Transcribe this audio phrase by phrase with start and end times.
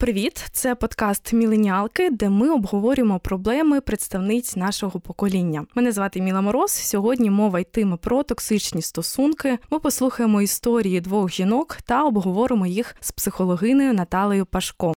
[0.00, 5.66] Привіт, це подкаст Міленіалки, де ми обговорюємо проблеми представниць нашого покоління.
[5.74, 6.70] Мене звати Міла Мороз.
[6.70, 9.58] Сьогодні мова йтиме про токсичні стосунки.
[9.70, 14.94] Ми послухаємо історії двох жінок та обговоримо їх з психологинею Наталею Пашко.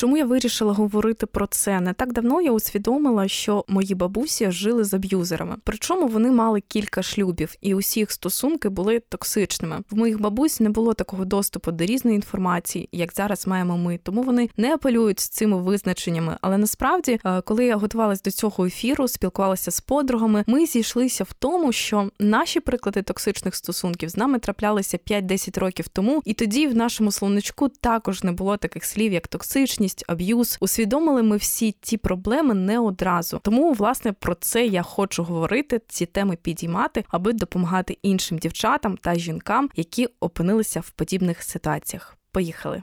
[0.00, 1.80] Чому я вирішила говорити про це?
[1.80, 5.56] Не так давно я усвідомила, що мої бабусі жили з аб'юзерами.
[5.64, 9.78] Причому вони мали кілька шлюбів, і усі їх стосунки були токсичними.
[9.90, 13.98] В моїх бабусь не було такого доступу до різної інформації, як зараз маємо ми.
[14.02, 16.36] Тому вони не апелюють з цими визначеннями.
[16.40, 21.32] Але насправді, е, коли я готувалась до цього ефіру, спілкувалася з подругами, ми зійшлися в
[21.32, 26.76] тому, що наші приклади токсичних стосунків з нами траплялися 5-10 років тому, і тоді в
[26.76, 30.58] нашому словничку також не було таких слів, як токсичність токсичність, аб'юз.
[30.60, 33.40] Усвідомили ми всі ті проблеми не одразу.
[33.42, 39.14] Тому, власне, про це я хочу говорити, ці теми підіймати, аби допомагати іншим дівчатам та
[39.14, 42.16] жінкам, які опинилися в подібних ситуаціях.
[42.32, 42.82] Поїхали.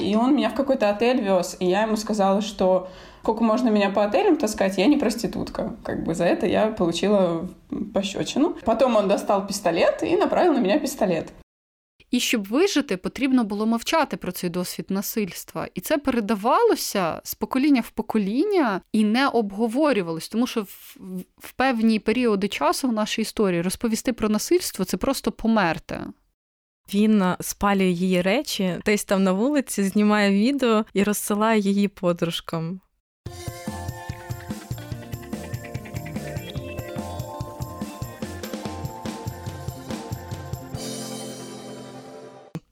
[0.00, 2.86] И он меня в какой-то отель вез, и я ему сказала, что
[3.22, 5.72] сколько можно меня по отелям таскать, я не проститутка.
[5.82, 7.48] Как бы за это я получила
[7.94, 8.54] пощечину.
[8.64, 11.32] Потом он достал пистолет и направил на меня пистолет.
[12.10, 15.68] І щоб вижити, потрібно було мовчати про цей досвід насильства.
[15.74, 20.96] І це передавалося з покоління в покоління і не обговорювалось, тому що в,
[21.38, 26.00] в певні періоди часу в нашій історії розповісти про насильство це просто померти.
[26.94, 32.80] Він спалює її речі, десь там на вулиці, знімає відео і розсилає її подружкам.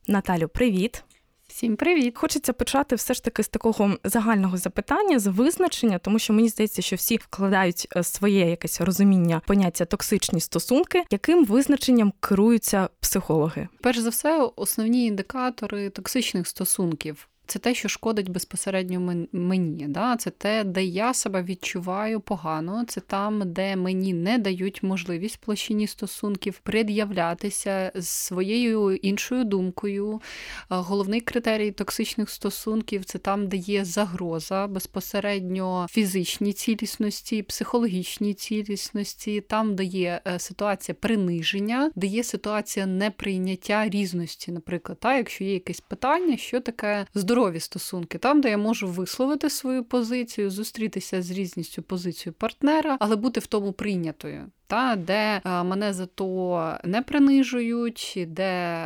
[0.09, 1.03] Наталю, привіт.
[1.47, 2.17] Всім привіт!
[2.17, 6.81] Хочеться почати все ж таки з такого загального запитання, з визначення, тому що мені здається,
[6.81, 13.67] що всі вкладають е, своє якесь розуміння поняття токсичні стосунки, яким визначенням керуються психологи.
[13.81, 19.85] Перш за все, основні індикатори токсичних стосунків це те, що шкодить безпосередньо мені.
[19.87, 20.17] Да?
[20.17, 25.87] Це те, де я себе відчуваю погано, це там, де мені не дають можливість площині
[25.87, 30.21] стосунків пред'являтися з своєю іншою думкою.
[30.69, 39.75] Головний критерій токсичних стосунків це там, де є загроза безпосередньо фізичній цілісності, психологічній цілісності, там,
[39.75, 45.79] де є е, ситуація приниження, де є ситуація неприйняття різності, наприклад, та, якщо є якесь
[45.79, 51.31] питання, що таке здоров'я здорові стосунки, там, де я можу висловити свою позицію, зустрітися з
[51.31, 54.51] різністю позицію партнера, але бути в тому прийнятою.
[54.67, 58.43] Та де е, мене за то не принижують, де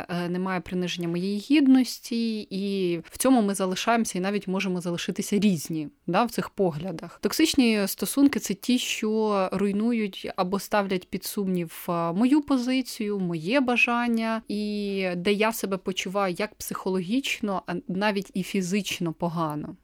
[0.08, 5.88] е, немає приниження моєї гідності, і в цьому ми залишаємося і навіть можемо залишитися різні
[6.06, 7.18] да, в цих поглядах.
[7.22, 14.42] Токсичні стосунки це ті, що руйнують або ставлять під сумнів е, мою позицію, моє бажання,
[14.48, 19.76] і де я себе почуваю як психологічно, а навіть і фізично погано.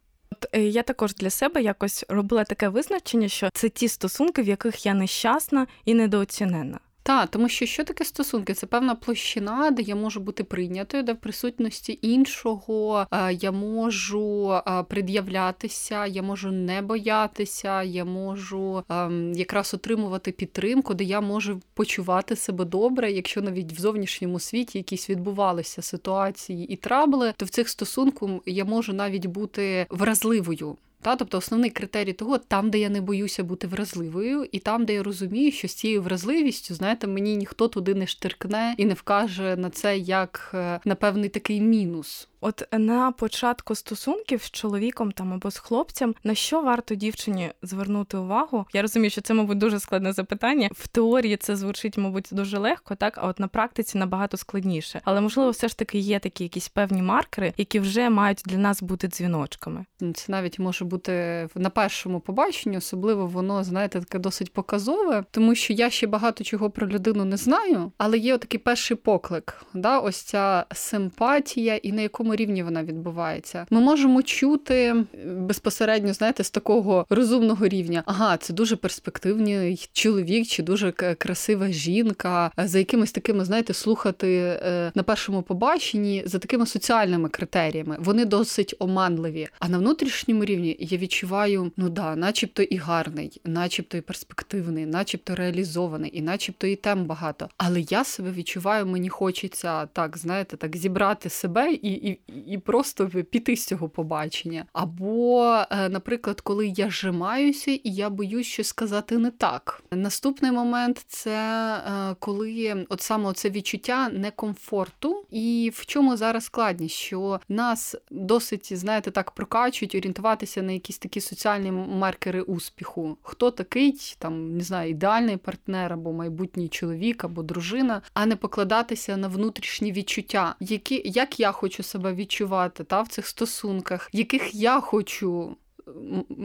[0.43, 4.49] От е, я також для себе якось робила таке визначення, що це ті стосунки, в
[4.49, 6.79] яких я нещасна і недооцінена.
[7.09, 8.55] Так, тому що що таке стосунки?
[8.55, 14.53] Це певна площина, де я можу бути прийнятою, де в присутності іншого е, я можу
[14.53, 21.61] е, пред'являтися, я можу не боятися, я можу ем, якраз отримувати підтримку, де я можу
[21.75, 27.49] почувати себе добре, якщо навіть в зовнішньому світі якісь відбувалися ситуації і трабли, то в
[27.49, 30.77] цих стосунках я можу навіть бути вразливою.
[31.03, 34.95] Та, Тобто основний критерій того, там, де я не боюся бути вразливою, і там, де
[34.95, 39.57] я розумію, що з цією вразливістю, знаєте, мені ніхто туди не штиркне і не вкаже
[39.57, 42.29] на це як е, на певний такий мінус.
[42.41, 48.17] От на початку стосунків з чоловіком там або з хлопцем, на що варто дівчині звернути
[48.17, 48.67] увагу?
[48.73, 50.71] Я розумію, що це, мабуть, дуже складне запитання.
[50.73, 55.01] В теорії це звучить, мабуть, дуже легко, так а от на практиці набагато складніше.
[55.05, 58.83] Але можливо, все ж таки є такі якісь певні маркери, які вже мають для нас
[58.83, 59.85] бути дзвіночками.
[60.15, 65.73] Це навіть може бути на першому побаченні, особливо воно, знаєте, таке досить показове, тому що
[65.73, 69.63] я ще багато чого про людину не знаю, але є такий перший поклик.
[69.75, 69.99] Да?
[69.99, 73.67] Ось ця симпатія, і на якому рівні вона відбувається.
[73.71, 74.95] Ми можемо чути
[75.27, 78.03] безпосередньо, знаєте, з такого розумного рівня.
[78.07, 84.93] Ага, це дуже перспективний чоловік чи дуже красива жінка, за якимись такими, знаєте, слухати е,
[84.95, 87.97] на першому побаченні за такими соціальними критеріями.
[88.01, 89.49] Вони досить оманливі.
[89.59, 95.35] А на внутрішньому рівні я відчуваю, ну да, начебто і гарний, начебто і перспективний, начебто
[95.35, 97.49] реалізований, і начебто і тем багато.
[97.57, 103.07] Але я себе відчуваю, мені хочеться так, знаєте, так зібрати себе і і, і просто
[103.07, 104.65] піти з цього побачення.
[104.73, 109.83] Або, е, наприклад, коли я зжимаюся і я боюсь щось сказати не так.
[109.91, 111.39] Наступний момент це
[111.77, 118.79] е, коли от саме це відчуття некомфорту, і в чому зараз складність, що нас досить,
[118.79, 123.19] знаєте, так прокачують орієнтуватися на якісь такі соціальні маркери успіху.
[123.23, 129.17] Хто такий, там не знаю, ідеальний партнер або майбутній чоловік, або дружина, а не покладатися
[129.17, 134.81] на внутрішні відчуття, які як я хочу себе відчувати та в цих стосунках, яких я
[134.81, 135.57] хочу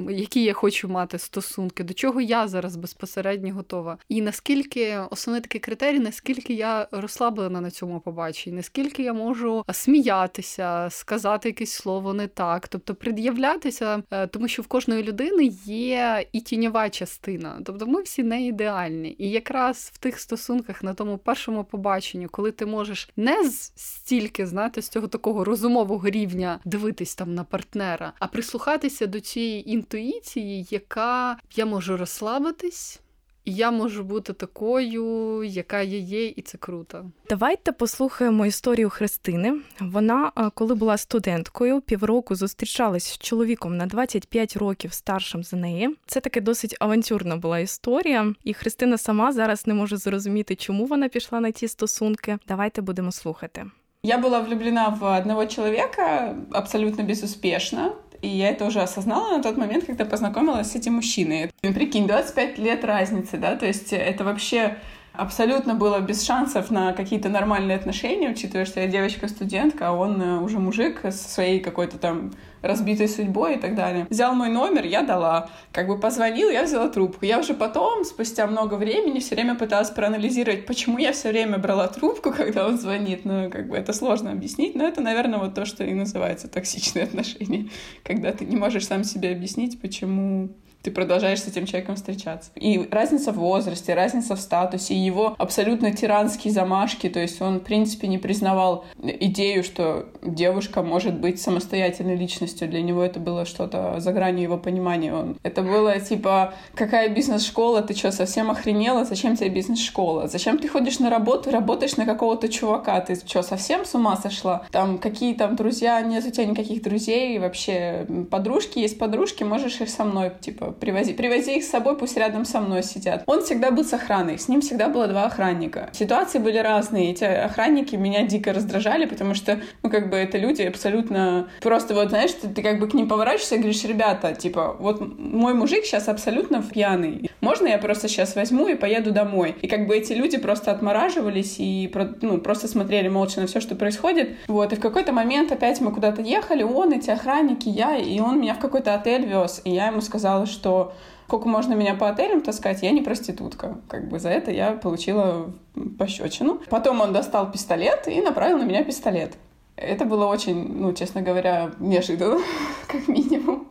[0.10, 3.98] які я хочу мати стосунки, до чого я зараз безпосередньо готова.
[4.10, 10.88] І наскільки основний такий критерій, наскільки я розслаблена на цьому побаченні, наскільки я можу сміятися,
[10.92, 16.42] сказати якесь слово не так, тобто пред'являтися, е, тому що в кожної людини є і
[16.42, 19.16] тіньова частина, тобто ми всі не ідеальні.
[19.20, 24.82] І якраз в тих стосунках на тому першому побаченні, коли ти можеш не стільки знати
[24.82, 31.38] з цього такого розумового рівня дивитись там на партнера, а прислухатися до цієї інтуїції, яка
[31.56, 33.00] я можу розслабитись.
[33.46, 37.06] І я можу бути такою, яка я є, і це круто.
[37.30, 39.60] Давайте послухаємо історію Христини.
[39.80, 45.96] Вона, коли була студенткою, півроку зустрічалась з чоловіком на 25 років старшим за неї.
[46.06, 51.10] Це таки досить авантюрна була історія, і Христина сама зараз не може зрозуміти, чому вона
[51.10, 52.38] пішла на ті стосунки.
[52.48, 53.66] Давайте будемо слухати.
[54.06, 57.96] Я была влюблена в одного человека абсолютно безуспешно.
[58.23, 61.51] И я это уже осознала на тот момент, когда познакомилась с этим мужчиной.
[61.61, 64.79] Прикинь, 25 лет разницы, да, то есть это вообще
[65.14, 70.40] абсолютно было без шансов на какие-то нормальные отношения, учитывая, что я девочка-студентка, а он э,
[70.40, 72.32] уже мужик со своей какой-то там
[72.64, 74.08] разбитой судьбой и так далее.
[74.10, 75.50] Взял мой номер, я дала.
[75.72, 77.26] Как бы позвонил, я взяла трубку.
[77.26, 81.88] Я уже потом, спустя много времени, все время пыталась проанализировать, почему я все время брала
[81.88, 83.26] трубку, когда он звонит.
[83.26, 87.04] Ну, как бы это сложно объяснить, но это, наверное, вот то, что и называется токсичные
[87.04, 87.70] отношения.
[88.04, 90.50] Когда ты не можешь сам себе объяснить, почему
[90.84, 92.52] ты продолжаешь с этим человеком встречаться.
[92.56, 97.64] И разница в возрасте, разница в статусе, его абсолютно тиранские замашки, то есть он, в
[97.64, 102.68] принципе, не признавал идею, что девушка может быть самостоятельной личностью.
[102.68, 105.14] Для него это было что-то за гранью его понимания.
[105.14, 105.38] Он...
[105.44, 109.06] Это было типа, какая бизнес-школа, ты что, совсем охренела?
[109.06, 110.28] Зачем тебе бизнес-школа?
[110.28, 113.00] Зачем ты ходишь на работу, работаешь на какого-то чувака?
[113.00, 114.66] Ты что, совсем с ума сошла?
[114.72, 116.02] Там какие там друзья?
[116.02, 121.14] Нет у тебя никаких друзей, вообще подружки есть подружки, можешь их со мной, типа, привози,
[121.14, 123.24] привози их с собой, пусть рядом со мной сидят.
[123.26, 125.90] Он всегда был с охраной, с ним всегда было два охранника.
[125.94, 130.62] Ситуации были разные, эти охранники меня дико раздражали, потому что, ну, как бы это люди
[130.62, 131.50] абсолютно...
[131.62, 135.02] Просто вот, знаешь, ты, ты как бы к ним поворачиваешься и говоришь, ребята, типа, вот
[135.18, 137.30] мой мужик сейчас абсолютно пьяный.
[137.42, 139.56] Можно я просто сейчас возьму и поеду домой?
[139.62, 141.92] И как бы эти люди просто отмораживались и
[142.22, 144.32] ну, просто смотрели молча на все, что происходит.
[144.48, 148.40] Вот, и в какой-то момент опять мы куда-то ехали, он, эти охранники, я, и он
[148.40, 150.94] меня в какой-то отель вез, и я ему сказала, что что
[151.28, 153.80] сколько можно меня по отелям таскать, я не проститутка.
[153.90, 155.52] Как бы за это я получила
[156.00, 156.62] пощечину.
[156.70, 159.34] Потом он достал пистолет и направил на меня пистолет.
[159.76, 162.40] Это было очень, ну, честно говоря, неожиданно,
[162.88, 163.68] как минимум.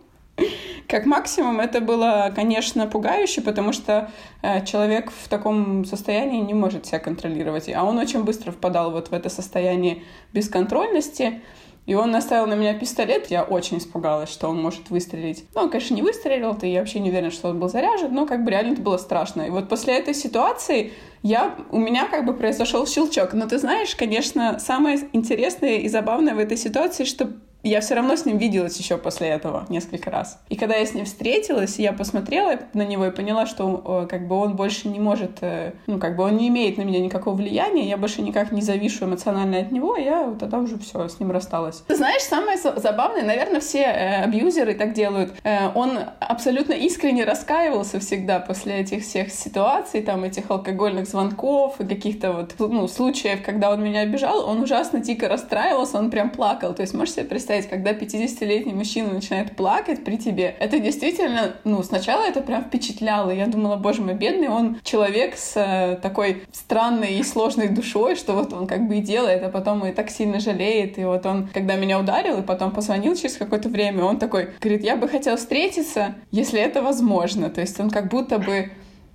[0.86, 4.10] Как максимум это было, конечно, пугающе, потому что
[4.42, 7.70] э, человек в таком состоянии не может себя контролировать.
[7.74, 10.02] А он очень быстро впадал вот в это состояние
[10.34, 11.40] бесконтрольности.
[11.87, 13.27] И он наставил на меня пистолет.
[13.31, 15.45] Я очень испугалась, что он может выстрелить.
[15.55, 18.25] Ну, он, конечно, не выстрелил, ты я вообще не уверена, что он был заряжен, но
[18.25, 19.43] как бы реально это было страшно.
[19.43, 20.91] И вот после этой ситуации
[21.22, 23.32] я, у меня как бы произошел щелчок.
[23.32, 27.30] Но ты знаешь, конечно, самое интересное и забавное в этой ситуации, что
[27.62, 30.40] я все равно с ним виделась еще после этого несколько раз.
[30.48, 34.36] И когда я с ним встретилась, я посмотрела на него и поняла, что как бы
[34.36, 37.88] он больше не может, э, ну, как бы он не имеет на меня никакого влияния,
[37.88, 41.84] я больше никак не завишу эмоционально от него, я тогда уже все, с ним рассталась.
[41.86, 45.34] Ты знаешь, самое забавное, наверное, все э, абьюзеры так делают.
[45.44, 51.86] Э, он абсолютно искренне раскаивался всегда после этих всех ситуаций, там, этих алкогольных звонков и
[51.86, 56.74] каких-то вот, ну, случаев, когда он меня обижал, он ужасно дико расстраивался, он прям плакал.
[56.74, 61.82] То есть можешь себе представить, когда 50-летний мужчина начинает плакать при тебе, это действительно, ну,
[61.82, 63.30] сначала это прям впечатляло.
[63.30, 68.32] Я думала, боже мой, бедный он человек с э, такой странной и сложной душой, что
[68.32, 70.98] вот он как бы и делает, а потом и так сильно жалеет.
[70.98, 74.82] И вот он, когда меня ударил, и потом позвонил через какое-то время, он такой, говорит,
[74.82, 77.50] я бы хотел встретиться, если это возможно.
[77.50, 78.70] То есть он как будто бы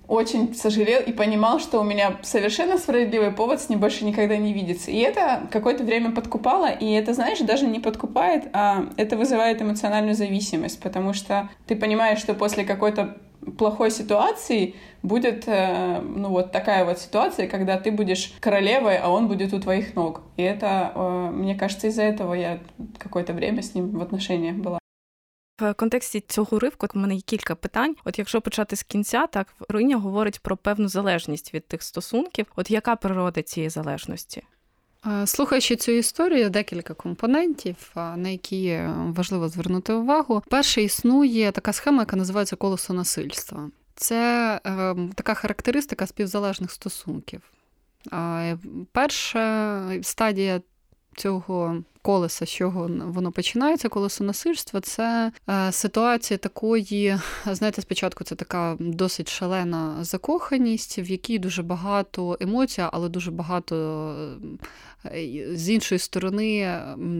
[0.08, 4.52] очень сожалел и понимал, что у меня совершенно справедливый повод с ним больше никогда не
[4.52, 4.90] видеться.
[4.90, 10.14] И это какое-то время подкупало, и это, знаешь, даже не подкупает, а это вызывает эмоциональную
[10.14, 13.18] зависимость, потому что ты понимаешь, что после какой-то
[13.56, 19.28] плохой ситуацией будет э, ну вот такая вот ситуация, когда ты будешь королевой, а он
[19.28, 20.22] будет у твоих ног.
[20.36, 22.58] И это, э, мне кажется, из-за этого я
[22.98, 24.78] какое-то время с ним в отношениях была.
[25.58, 27.96] В контексті цього уривку в мене є кілька питань.
[28.04, 32.46] От якщо почати з кінця, так Руїня говорить про певну залежність від тих стосунків.
[32.56, 34.42] От яка природа цієї залежності?
[35.24, 40.42] Слухаючи цю історію, декілька компонентів, на які важливо звернути увагу.
[40.50, 43.70] Перше існує така схема, яка називається колесо насильства.
[43.94, 47.42] Це е, така характеристика співзалежних стосунків.
[48.12, 48.58] Е,
[48.92, 50.60] перша стадія
[51.16, 58.34] цього колеса, з чого воно починається, колесо насильства, це е, ситуація такої, знаєте, спочатку це
[58.34, 63.76] така досить шалена закоханість, в якій дуже багато емоцій, але дуже багато
[65.04, 66.78] е, з іншої сторони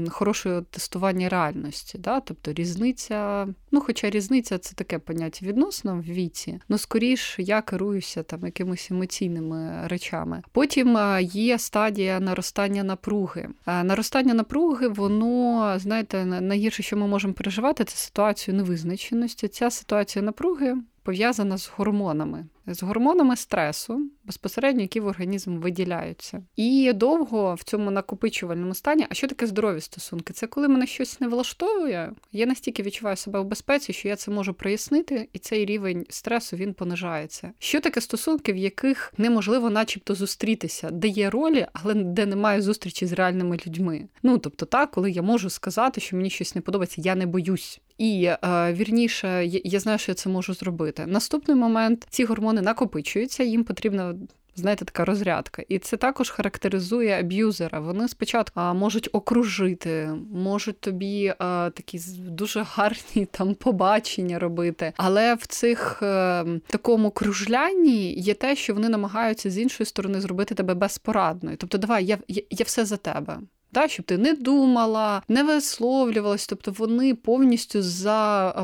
[0.09, 1.99] хорошого тестування реальності.
[1.99, 2.21] Да?
[2.21, 8.23] Тобто різниця, ну хоча різниця це таке поняття відносно в віці, ну скоріш я керуюся
[8.23, 10.43] там якимись емоційними речами.
[10.53, 13.49] Потім е, є стадія наростання напруги.
[13.67, 19.49] Наростання напруги друге, воно, знаєте, найгірше, що ми можемо переживати, це ситуацію невизначеності.
[19.49, 20.77] Ця ситуація напруги
[21.09, 26.43] пов'язана з гормонами, з гормонами стресу, безпосередньо, які в організм виділяються.
[26.57, 30.33] І довго в цьому накопичувальному стані, а що таке здорові стосунки?
[30.33, 34.31] Це коли мене щось не влаштовує, я настільки відчуваю себе в безпеці, що я це
[34.31, 37.53] можу прояснити, і цей рівень стресу він понижається.
[37.59, 43.07] Що таке стосунки, в яких неможливо, начебто, зустрітися, де є ролі, але де немає зустрічі
[43.07, 44.09] з реальними людьми.
[44.23, 47.81] Ну тобто, так, коли я можу сказати, що мені щось не подобається, я не боюсь.
[47.99, 48.39] І е,
[48.73, 51.07] вірніше, я знаю, що я це можу зробити.
[51.07, 54.15] Наступний момент ці гормони накопичуються, їм потрібно.
[54.55, 57.81] Знаєте, така розрядка, і це також характеризує аб'юзера.
[57.81, 64.93] Вони спочатку а, можуть окружити, можуть тобі а, такі дуже гарні там побачення робити.
[64.97, 70.21] Але в цих а, ем, такому кружлянні є те, що вони намагаються з іншої сторони
[70.21, 71.57] зробити тебе безпорадною.
[71.57, 73.39] Тобто, давай, я, я, я все за тебе.
[73.73, 78.55] Да, щоб ти не думала, не висловлювалась, тобто вони повністю за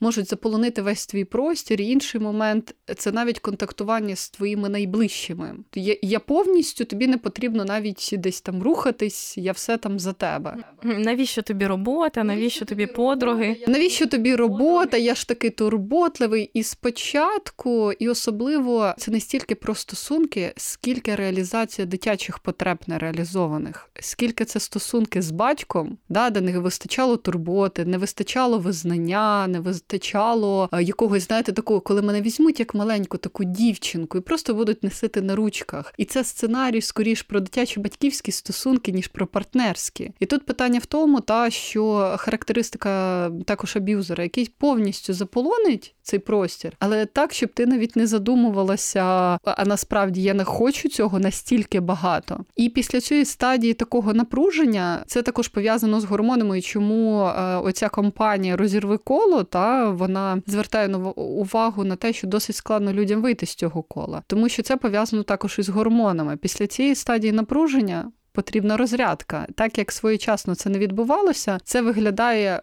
[0.00, 1.80] можуть заполонити весь твій простір.
[1.80, 5.54] І інший момент це навіть контактування з твоїми найближчими.
[5.74, 10.56] Я, я повністю тобі не потрібно навіть десь там рухатись, я все там за тебе.
[10.82, 12.24] Навіщо тобі робота?
[12.24, 13.56] Навіщо тобі подруги?
[13.68, 14.96] Навіщо тобі робота?
[14.96, 16.50] Я ж такий турботливий.
[16.54, 23.90] І спочатку, і особливо це не стільки про стосунки, скільки реалізація дитячих потреб нереалізованих.
[24.00, 29.60] Скільки оскільки це стосунки з батьком, да, де не вистачало турботи, не вистачало визнання, не
[29.60, 34.82] вистачало е, якогось, знаєте, такого, коли мене візьмуть як маленьку таку дівчинку і просто будуть
[34.82, 35.94] носити на ручках.
[35.98, 40.12] І це сценарій скоріш про дитячі батьківські стосунки, ніж про партнерські.
[40.20, 46.72] І тут питання в тому, та що характеристика також аб'юзера, який повністю заполонить цей простір,
[46.78, 49.02] але так, щоб ти навіть не задумувалася,
[49.44, 52.44] а насправді я не хочу цього настільки багато.
[52.56, 57.88] І після цієї стадії такого напруження це також пов'язано з гормонами, і чому е, оця
[57.88, 63.54] компанія розірви коло, та вона звертає увагу на те, що досить складно людям вийти з
[63.54, 66.36] цього кола, тому що це пов'язано також із гормонами.
[66.36, 68.12] Після цієї стадії напруження.
[68.32, 72.62] Потрібна розрядка, так як своєчасно це не відбувалося, це виглядає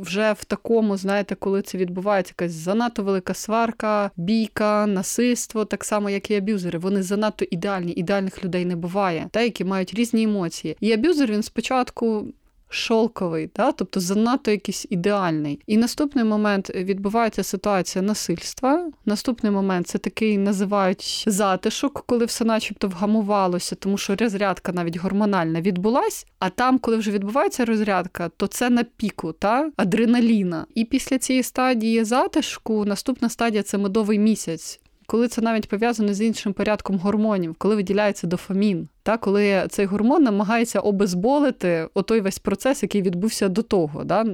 [0.00, 6.10] вже в такому, знаєте, коли це відбувається якась занадто велика сварка, бійка, насильство, так само,
[6.10, 6.78] як і аб'юзери.
[6.78, 10.76] Вони занадто ідеальні, ідеальних людей не буває, та які мають різні емоції.
[10.80, 12.26] І аб'юзер він спочатку
[12.70, 13.72] шолковий, та?
[13.72, 15.60] тобто занадто якийсь ідеальний.
[15.66, 18.90] І наступний момент відбувається ситуація насильства.
[19.04, 25.60] Наступний момент це такий називають затишок, коли все начебто вгамувалося, тому що розрядка навіть гормональна
[25.60, 26.26] відбулась.
[26.38, 30.66] А там, коли вже відбувається розрядка, то це на піку, та адреналіна.
[30.74, 36.20] І після цієї стадії затишку наступна стадія це медовий місяць коли це навіть пов'язано з
[36.20, 42.82] іншим порядком гормонів, коли виділяється дофамін, та коли цей гормон намагається обезболити отой весь процес,
[42.82, 44.24] який відбувся до того, да,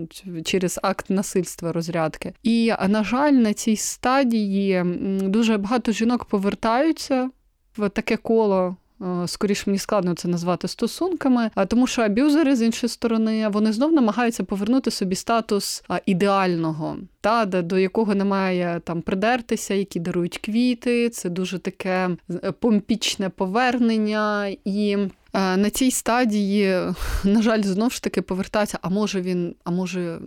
[0.45, 2.33] через акт насильства розрядки.
[2.43, 4.83] І на жаль, на цій стадії
[5.23, 7.31] дуже багато жінок повертаються
[7.77, 8.77] в таке коло.
[9.03, 13.93] Е, скоріш мені складно це назвати стосунками, тому що аб'юзери з іншої сторони вони знов
[13.93, 21.09] намагаються повернути собі статус ідеального, та до якого немає там придертися, які дарують квіти.
[21.09, 24.97] Це дуже таке е, помпічне повернення і.
[25.37, 26.81] Е, на цій стадії,
[27.25, 30.19] на жаль, знову ж таки повертається, а може він, а може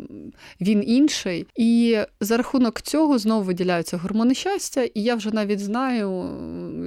[0.62, 1.48] він інший.
[1.56, 6.30] І за рахунок цього знову виділяються гормони щастя, і я вже навіть знаю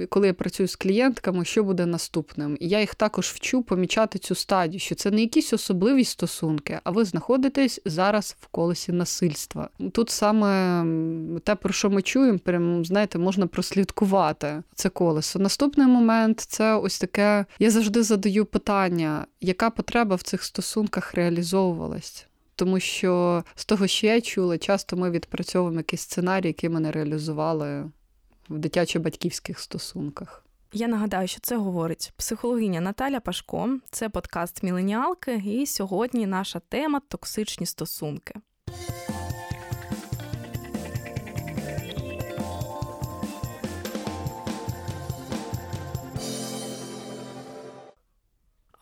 [0.09, 2.57] коли я працюю з клієнтками, що буде наступним.
[2.59, 6.91] І я їх також вчу помічати цю стадію, що це не якісь особливі стосунки, а
[6.91, 9.69] ви знаходитесь зараз в колесі насильства.
[9.91, 10.83] Тут саме
[11.43, 15.39] те, про що ми чуємо, прям знаєте, можна прослідкувати це колесо.
[15.39, 17.45] Наступний момент це ось таке.
[17.59, 22.27] Я завжди задаю питання, яка потреба в цих стосунках реалізовувалась?
[22.55, 26.91] Тому що з того, що я чула, часто ми відпрацьовуємо якийсь сценарій, який ми не
[26.91, 27.91] реалізували
[28.49, 30.45] в дитячо-батьківських стосунках.
[30.73, 33.79] Я нагадаю, що це говорить психологиня Наталя Пашко.
[33.91, 38.33] Це подкаст Міленіалки, і сьогодні наша тема токсичні стосунки.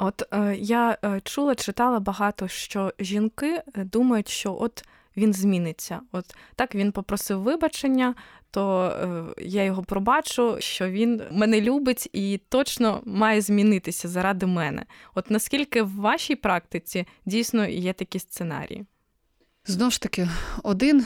[0.03, 4.83] От е, я е, чула, читала багато, що жінки е, думають, що от
[5.17, 5.99] він зміниться.
[6.11, 8.15] От так він попросив вибачення,
[8.51, 14.85] то е, я його пробачу, що він мене любить і точно має змінитися заради мене.
[15.15, 18.85] От наскільки в вашій практиці дійсно є такі сценарії?
[19.65, 20.29] Знову ж таки,
[20.63, 21.05] один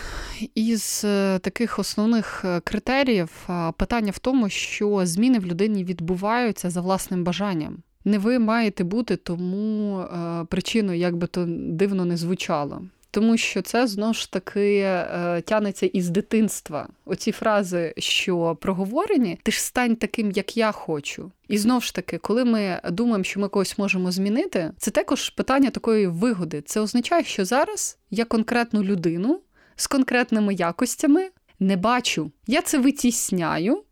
[0.56, 3.48] із е, таких основних критеріїв
[3.78, 9.16] питання в тому, що зміни в людині відбуваються за власним бажанням не ви маєте бути
[9.16, 12.82] тому е, причиною, як би то дивно не звучало.
[13.12, 16.88] Тому що це знову ж таки е, тянеться із дитинства.
[17.06, 21.32] Оці фрази, що проговорені, ти ж стань таким, як я хочу.
[21.48, 25.70] І знову ж таки, коли ми думаємо, що ми когось можемо змінити, це також питання
[25.70, 26.62] такої вигоди.
[26.62, 29.42] Це означає, що зараз я конкретну людину
[29.76, 32.32] з конкретними якостями не бачу.
[32.48, 33.84] Я це витісняю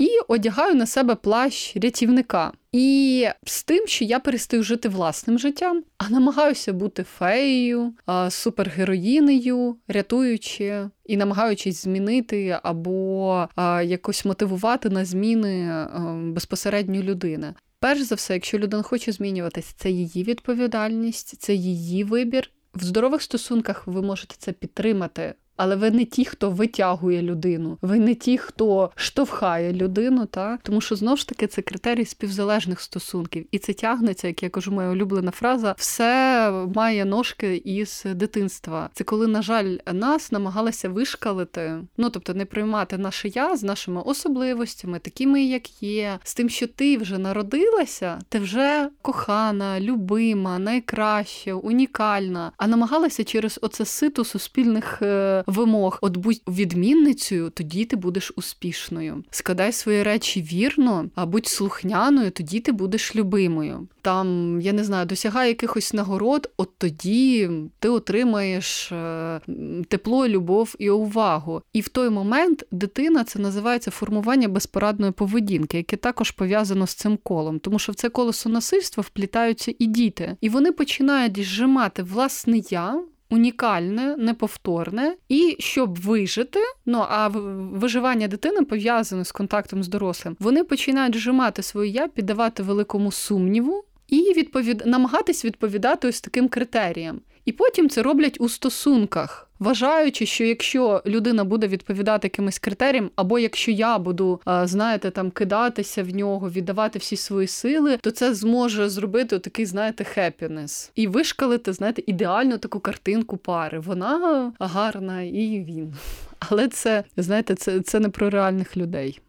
[0.00, 2.52] і одягаю на себе плащ рятівника.
[2.72, 7.94] І з тим, що я перестаю жити власним життям, а намагаюся бути феєю,
[8.28, 13.48] супергероїнею, рятуючи і намагаючись змінити або
[13.84, 15.86] якось мотивувати на зміни
[16.32, 17.54] безпосередньо людини.
[17.80, 22.50] Перш за все, якщо людина хоче змінюватися, це її відповідальність, це її вибір.
[22.74, 27.98] В здорових стосунках ви можете це підтримати але ви не ті, хто витягує людину, ви
[27.98, 30.58] не ті, хто штовхає людину, та?
[30.62, 34.72] Тому що знову ж таки це критерій співзалежних стосунків, і це тягнеться, як я кажу,
[34.72, 38.90] моя улюблена фраза: все має ножки із дитинства.
[38.92, 44.02] Це коли, на жаль, нас намагалися вишкалити, ну тобто не приймати наше я з нашими
[44.02, 51.54] особливостями, такими, як є, з тим, що ти вже народилася, ти вже кохана, любима, найкраща,
[51.54, 55.98] унікальна, а намагалася через оце ситу суспільних е, вимог.
[56.00, 59.24] От будь відмінницею, тоді ти будеш успішною.
[59.30, 63.88] Складай свої речі вірно, а будь слухняною, тоді ти будеш любимою.
[64.02, 69.40] Там я не знаю, досягай якихось нагород, от тоді ти отримаєш е,
[69.88, 71.62] тепло, любов і увагу.
[71.72, 77.18] І в той момент дитина це називається формування безпорадної поведінки, яке також пов'язано з цим
[77.22, 82.62] колом, тому що в це колесо насильства вплітаються і діти, і вони починають зжимати власне
[82.70, 87.28] я унікальне, неповторне, і щоб вижити, ну а
[87.72, 93.84] виживання дитини пов'язане з контактом з дорослим, вони починають вжимати своє я, піддавати великому сумніву
[94.08, 94.82] і відповід...
[94.86, 97.20] намагатись відповідати ось таким критеріям.
[97.44, 103.38] І потім це роблять у стосунках вважаючи, що якщо людина буде відповідати якимось критеріям, або
[103.38, 108.88] якщо я буду, знаєте, там кидатися в нього, віддавати всі свої сили, то це зможе
[108.88, 110.90] зробити такий, знаєте, хеппінес.
[110.94, 113.78] і вишкалити, знаєте, ідеальну таку картинку пари.
[113.78, 115.94] Вона гарна, і він.
[116.38, 119.20] Але це знаєте, це, це не про реальних людей.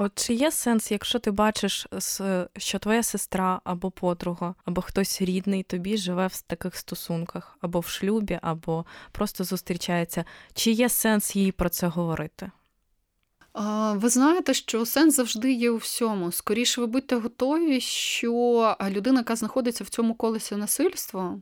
[0.00, 1.86] От чи є сенс, якщо ти бачиш,
[2.56, 7.86] що твоя сестра або подруга, або хтось рідний тобі живе в таких стосунках, або в
[7.86, 12.50] шлюбі, або просто зустрічається, чи є сенс їй про це говорити?
[13.94, 16.32] Ви знаєте, що сенс завжди є у всьому.
[16.32, 21.38] Скоріше, ви будьте готові, що людина, яка знаходиться в цьому колесі насильства,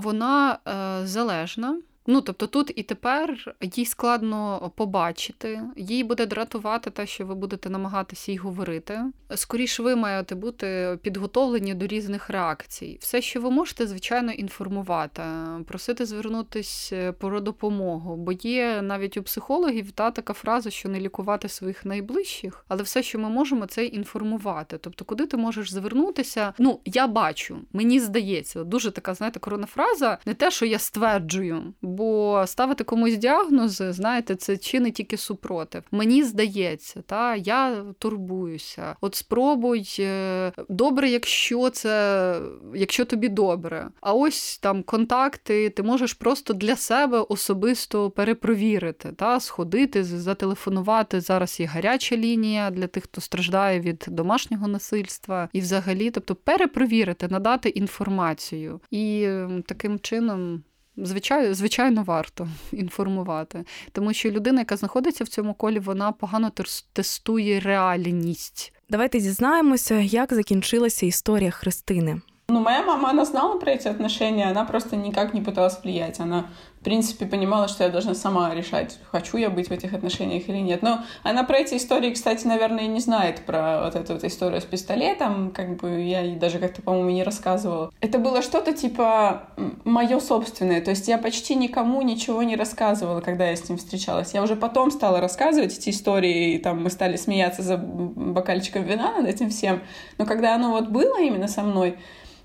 [0.00, 1.80] вона е, залежна.
[2.06, 7.70] Ну, тобто тут і тепер їй складно побачити, їй буде дратувати те, що ви будете
[7.70, 9.00] намагатися їй говорити.
[9.34, 12.98] Скоріше, ви маєте бути підготовлені до різних реакцій.
[13.00, 15.22] Все, що ви можете, звичайно, інформувати,
[15.66, 21.00] просити звернутися е, про допомогу, бо є навіть у психологів та така фраза, що не
[21.00, 24.78] лікувати своїх найближчих, але все, що ми можемо, це інформувати.
[24.78, 26.52] Тобто, куди ти можеш звернутися?
[26.58, 31.74] Ну, я бачу, мені здається, дуже така, знаєте, корона фраза, не те, що я стверджую
[31.94, 35.82] Бо ставити комусь діагнози, знаєте, це чи не тільки супротив.
[35.90, 38.96] Мені здається, та я турбуюся.
[39.00, 42.36] От спробуй е, добре, якщо це
[42.74, 43.88] якщо тобі добре.
[44.00, 51.20] А ось там контакти, ти можеш просто для себе особисто перепровірити, та сходити, зателефонувати.
[51.20, 57.28] Зараз є гаряча лінія для тих, хто страждає від домашнього насильства, і взагалі, тобто перепровірити,
[57.28, 59.28] надати інформацію і
[59.66, 60.62] таким чином.
[60.96, 66.50] Звичайно, звичайно, варто інформувати, тому що людина, яка знаходиться в цьому колі, вона погано
[66.92, 68.72] тестує реальність.
[68.90, 72.20] Давайте дізнаємося, як закінчилася історія Христини.
[72.48, 76.20] Ну, моя мама, она знала про эти отношения, она просто никак не пыталась влиять.
[76.20, 76.44] Она,
[76.84, 80.58] в принципе, понимала, что я должна сама решать, хочу я быть в этих отношениях или
[80.58, 80.82] нет.
[80.82, 84.60] Но она про эти истории, кстати, наверное, и не знает про вот эту вот историю
[84.60, 85.50] с пистолетом.
[85.50, 87.90] Как бы я ей даже как-то, по-моему, не рассказывала.
[88.02, 89.44] Это было что-то типа
[89.84, 90.82] мое собственное.
[90.82, 94.34] То есть я почти никому ничего не рассказывала, когда я с ним встречалась.
[94.34, 99.16] Я уже потом стала рассказывать эти истории, и там мы стали смеяться за бокальчиком вина
[99.16, 99.80] над этим всем.
[100.18, 101.96] Но когда оно вот было именно со мной,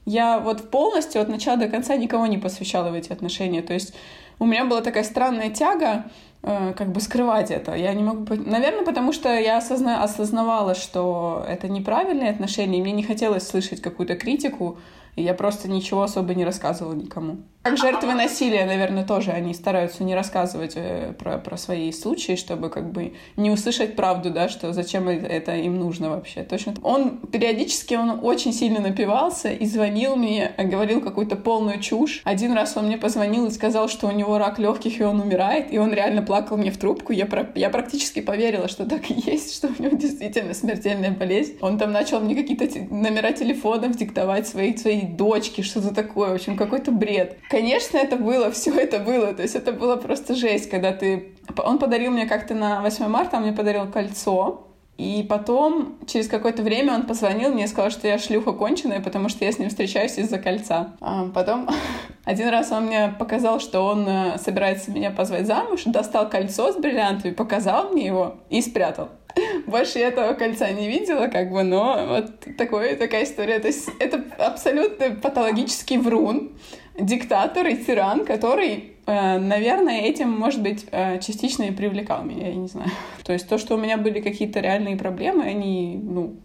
[0.06, 3.62] я вот полностью от начала до конца никого не посвящала в эти отношения.
[3.62, 3.94] То есть
[4.40, 6.06] у меня была такая странная тяга
[6.42, 7.76] э, как бы скрывать это.
[7.76, 8.26] Я не могу...
[8.36, 10.04] Наверное, потому что я осозна...
[10.04, 14.78] осознавала, что это неправильные отношения, и мне не хотелось слышать какую-то критику,
[15.16, 17.40] и я просто ничего особо не рассказывала никому.
[17.62, 22.70] Как жертвы насилия, наверное, тоже они стараются не рассказывать э, про, про свои случаи, чтобы
[22.70, 26.44] как бы не услышать правду, да, что зачем это им нужно вообще.
[26.44, 26.74] Точно.
[26.84, 32.22] Он периодически, он очень сильно напивался и звонил мне, говорил какую-то полную чушь.
[32.24, 35.74] Один раз он мне позвонил и сказал, что у него рак легких и он умирает,
[35.74, 37.12] и он реально плакал мне в трубку.
[37.12, 37.46] Я, про...
[37.56, 41.58] я практически поверила, что так и есть, что у него действительно смертельная болезнь.
[41.60, 46.30] Он там начал мне какие-то номера телефонов диктовать своей, своей дочке, что-то такое.
[46.30, 47.38] В общем, какой-то бред.
[47.50, 49.34] Конечно, это было, все это было.
[49.34, 51.36] То есть это было просто жесть, когда ты...
[51.58, 54.66] Он подарил мне как-то на 8 марта, он мне подарил кольцо,
[55.00, 59.30] и потом, через какое-то время он позвонил мне и сказал, что я шлюха конченая, потому
[59.30, 60.94] что я с ним встречаюсь из-за кольца.
[61.00, 61.70] А потом
[62.26, 66.76] один раз он мне показал, что он э, собирается меня позвать замуж, достал кольцо с
[66.76, 69.08] бриллиантами, показал мне его и спрятал.
[69.68, 73.60] Больше я этого кольца не видела, как бы, но вот такое, такая история.
[73.60, 76.52] То есть это абсолютно патологический врун,
[77.00, 82.56] диктатор и тиран, который, э, наверное, этим, может быть, э, частично и привлекал меня, я
[82.56, 82.92] не знаю.
[83.24, 86.36] То есть то, что у меня были какие-то реальные проблемы, они, ну,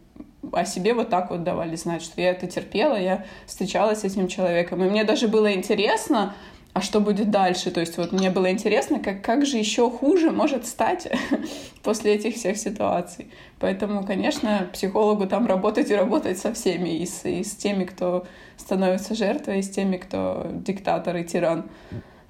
[0.52, 4.28] о себе вот так вот давали знать, что я это терпела, я встречалась с этим
[4.28, 4.82] человеком.
[4.84, 6.34] И мне даже было интересно,
[6.74, 7.70] а что будет дальше?
[7.70, 11.06] То есть вот мне было интересно, как, как же еще хуже может стать
[11.84, 13.28] после этих всех ситуаций.
[13.60, 18.26] Поэтому, конечно, психологу там работать и работать со всеми, и с, и с теми, кто
[18.56, 21.70] становится жертвой, и с теми, кто диктатор и тиран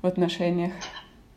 [0.02, 0.74] в отношениях.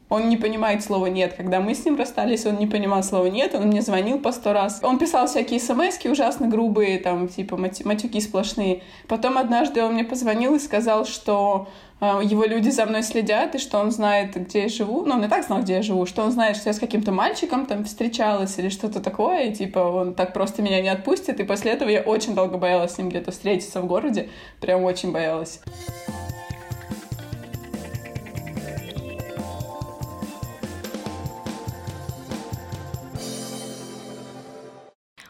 [0.09, 1.33] Он не понимает слова «нет».
[1.33, 4.53] Когда мы с ним расстались, он не понимал слова «нет», он мне звонил по сто
[4.53, 4.79] раз.
[4.81, 8.83] Он писал всякие смс ужасно грубые, там, типа матюки сплошные.
[9.09, 11.67] Потом однажды он мне позвонил и сказал, что
[11.99, 15.03] его люди за мной следят, и что он знает, где я живу.
[15.03, 17.11] Ну, он и так знал, где я живу, что он знает, что я с каким-то
[17.11, 21.39] мальчиком там встречалась или что-то такое, и типа он так просто меня не отпустит.
[21.39, 24.29] И после этого я очень долго боялась с ним где-то встретиться в городе.
[24.59, 25.61] Прям очень боялась.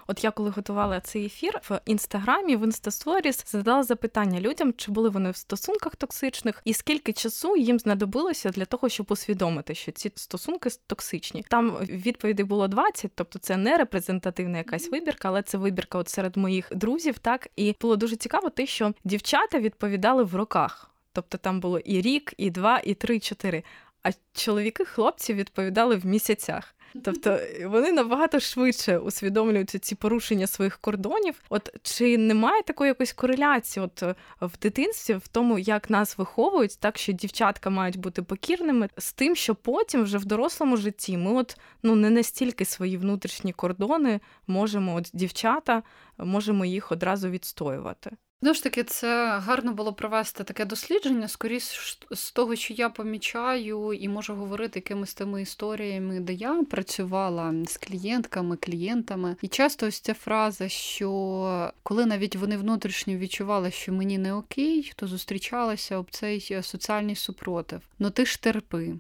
[0.08, 5.10] От я коли готувала цей ефір в інстаграмі, в інстасторіс задала запитання людям, чи були
[5.10, 10.12] вони в стосунках токсичних, і скільки часу їм знадобилося для того, щоб усвідомити, що ці
[10.16, 11.46] стосунки токсичні.
[11.50, 16.38] Там відповідей було 20, тобто це не репрезентативна якась вибірка, але це вибірка от серед
[16.38, 17.20] моїх друзів.
[17.20, 20.92] Так і було дуже цікаво, те, що дівчата відповідали в роках.
[21.14, 23.64] Тобто там було і рік, і два, і три, і чотири.
[24.04, 26.76] А чоловіки, хлопці відповідали в місяцях.
[27.04, 31.42] Тобто вони набагато швидше усвідомлюють ці порушення своїх кордонів.
[31.50, 34.02] От чи немає такої якоїсь кореляції от
[34.42, 39.36] в дитинстві в тому, як нас виховують, так що дівчатка мають бути покірними з тим,
[39.36, 44.96] що потім вже в дорослому житті ми от ну не настільки свої внутрішні кордони можемо,
[44.96, 45.84] от дівчата
[46.18, 48.12] можемо їх одразу відстоювати.
[48.42, 53.94] Ну ж таки, це гарно було провести таке дослідження, скоріш з того, що я помічаю
[53.94, 59.36] і можу говорити якимись тими історіями, де я працювала з клієнтками, клієнтами.
[59.42, 64.92] І часто ось ця фраза, що коли навіть вони внутрішньо відчували, що мені не окей,
[64.96, 67.82] то зустрічалася об цей соціальний супротив.
[68.00, 68.94] Ну ти ж терпи.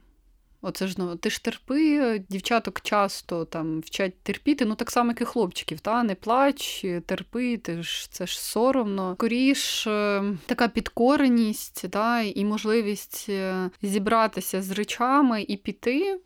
[0.61, 5.21] Оце ж ну, ти ж терпи, дівчаток часто там вчать терпіти, ну так само, як
[5.21, 9.15] і хлопчиків, та не плач, терпи, ти ж це ж соромно.
[9.17, 16.19] Скоріш е, така підкореність, та, і можливість е, зібратися з речами і піти.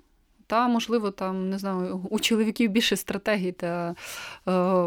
[0.51, 3.95] Та, можливо, там не знаю, у чоловіків більше стратегій та
[4.47, 4.83] е,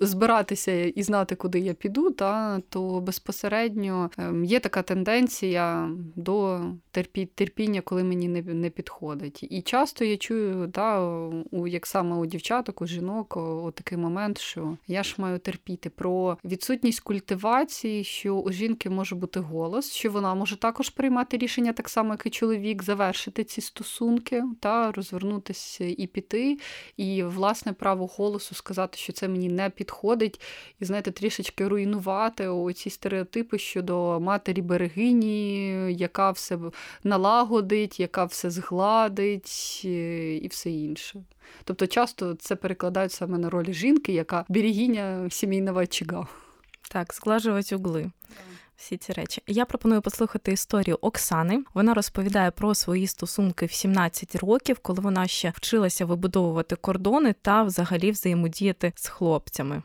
[0.00, 7.26] збиратися і знати, куди я піду, та, то безпосередньо ем, є така тенденція до терпі,
[7.26, 9.46] терпіння, коли мені не не підходить.
[9.50, 11.08] І часто я чую, та,
[11.50, 15.90] у, як саме у дівчаток, у жінок, о, такий момент, що я ж маю терпіти
[15.90, 21.72] про відсутність культивації, що у жінки може бути голос, що вона може також приймати рішення,
[21.72, 26.58] так само, як і чоловік, завершити ці стосунки думки, та розвернутися і піти,
[26.96, 30.40] і власне право голосу сказати, що це мені не підходить,
[30.80, 36.58] і знаєте, трішечки руйнувати оці стереотипи щодо матері берегині, яка все
[37.04, 41.24] налагодить, яка все згладить е, і все інше.
[41.64, 46.26] Тобто часто це перекладають саме на ролі жінки, яка берегиня сімейного очага.
[46.90, 48.10] Так, зглажувати угли
[48.76, 49.42] всі ці речі.
[49.46, 51.64] Я пропоную послухати історію Оксани.
[51.74, 57.62] Вона розповідає про свої стосунки в 17 років, коли вона ще вчилася вибудовувати кордони та
[57.62, 59.82] взагалі взаємодіяти з хлопцями.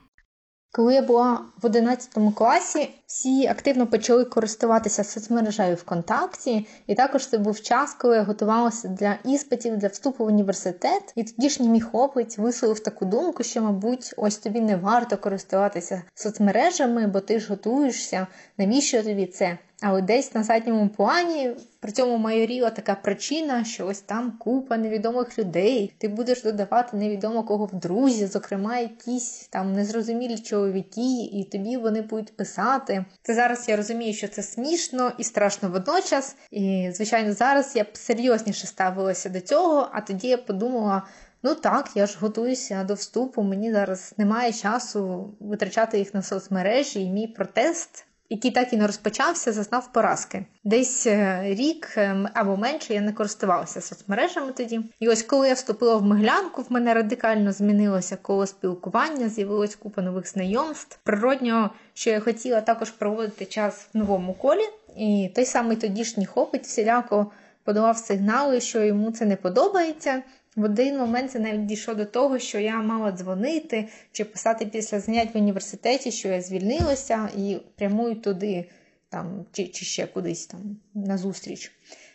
[0.72, 7.38] Коли я була в 11 класі, всі активно почали користуватися соцмережею ВКонтакті, і також це
[7.38, 11.14] був час, коли я готувалася для іспитів для вступу в університет.
[11.16, 17.08] І тодішній мій хлопець висловив таку думку, що, мабуть, ось тобі не варто користуватися соцмережами,
[17.08, 18.28] бо ти ж готуєшся.
[18.58, 19.58] Навіщо тобі це?
[19.82, 25.40] Але десь на задньому плані при цьому майоріла така причина, що ось там купа невідомих
[25.40, 25.94] людей.
[25.98, 32.02] Ти будеш додавати невідомо кого в друзі, зокрема, якісь там незрозумілі чоловіки, і тобі вони
[32.02, 33.06] будуть писати.
[33.22, 36.36] Це зараз я розумію, що це смішно і страшно водночас.
[36.52, 41.04] І, звичайно, зараз я б серйозніше ставилася до цього, а тоді я подумала.
[41.44, 43.42] Ну так, я ж готуюся до вступу.
[43.42, 48.88] Мені зараз немає часу витрачати їх на соцмережі, і мій протест який так і не
[48.88, 50.46] розпочався, зазнав поразки.
[50.64, 54.82] Десь е, рік ем, або менше я не користувалася соцмережами тоді.
[55.00, 60.02] І ось коли я вступила в Миглянку, в мене радикально змінилося коло спілкування, з'явилась купа
[60.02, 61.00] нових знайомств.
[61.04, 66.68] Природньо, що я хотіла також проводити час в новому колі, і той самий тодішній хлопець
[66.68, 67.32] всіляко
[67.64, 70.22] подавав сигнали, що йому це не подобається.
[70.56, 75.00] В один момент це навіть дійшло до того, що я мала дзвонити чи писати після
[75.00, 78.70] занять в університеті, що я звільнилася і прямую туди,
[79.10, 80.60] там, чи чи ще кудись там
[80.94, 81.72] на зустріч.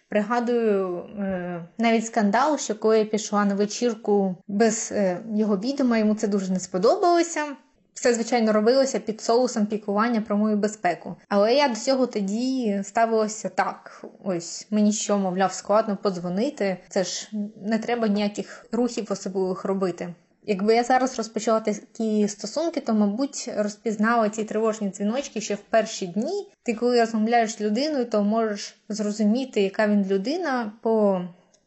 [0.09, 6.15] Пригадую е, навіть скандал, що коли я пішла на вечірку без е, його відома, йому
[6.15, 7.57] це дуже не сподобалося.
[7.95, 11.17] Все, звичайно, робилося під соусом пікування про мою безпеку.
[11.29, 16.77] Але я до цього тоді ставилася так: ось мені що, мовляв, складно подзвонити.
[16.89, 17.31] Це ж
[17.63, 20.15] не треба ніяких рухів особливих робити.
[20.47, 26.07] Якби я зараз розпочала такі стосунки, то, мабуть, розпізнала ці тривожні дзвіночки ще в перші
[26.07, 26.49] дні.
[26.63, 31.23] Ти, коли розмовляєш з людиною, то можеш зрозуміти, яка він людина по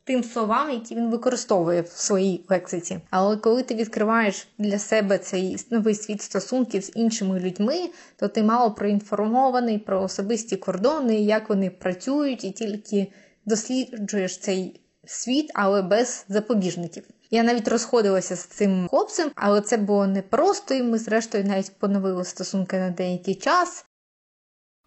[0.08, 3.00] тим словам, які він використовує в своїй лексиці.
[3.10, 8.44] Але коли ти відкриваєш для себе цей новий світ стосунків з іншими людьми, то ти
[8.44, 13.08] мало проінформований про особисті кордони, як вони працюють, і тільки
[13.46, 17.04] досліджуєш цей світ, але без запобіжників.
[17.32, 22.26] Я навіть розходилася з цим хлопцем, але це було непросто, і ми, зрештою, навіть поновили
[22.26, 23.86] стосунки на деякий час.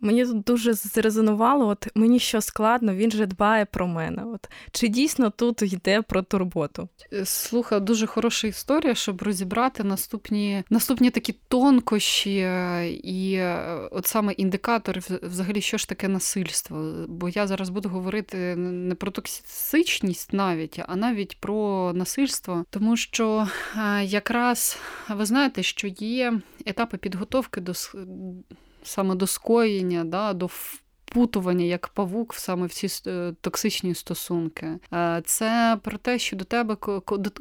[0.01, 4.25] Мені тут дуже зрезонувало, от мені що складно, він же дбає про мене.
[4.25, 6.89] От Чи дійсно тут йде про турботу?
[7.13, 14.07] Е, слухай, дуже хороша історія, щоб розібрати наступні наступні такі тонкощі е, і е, от
[14.07, 16.95] саме індикатори, взагалі, що ж таке насильство.
[17.09, 23.49] Бо я зараз буду говорити не про токсичність навіть, а навіть про насильство, тому що
[24.03, 27.73] якраз ви знаєте, що є етапи підготовки до
[28.83, 30.49] саме до скоєння, да, до
[31.11, 34.67] впутування як павук саме в ці е, токсичні стосунки.
[34.93, 36.77] Е, це про те, що до тебе,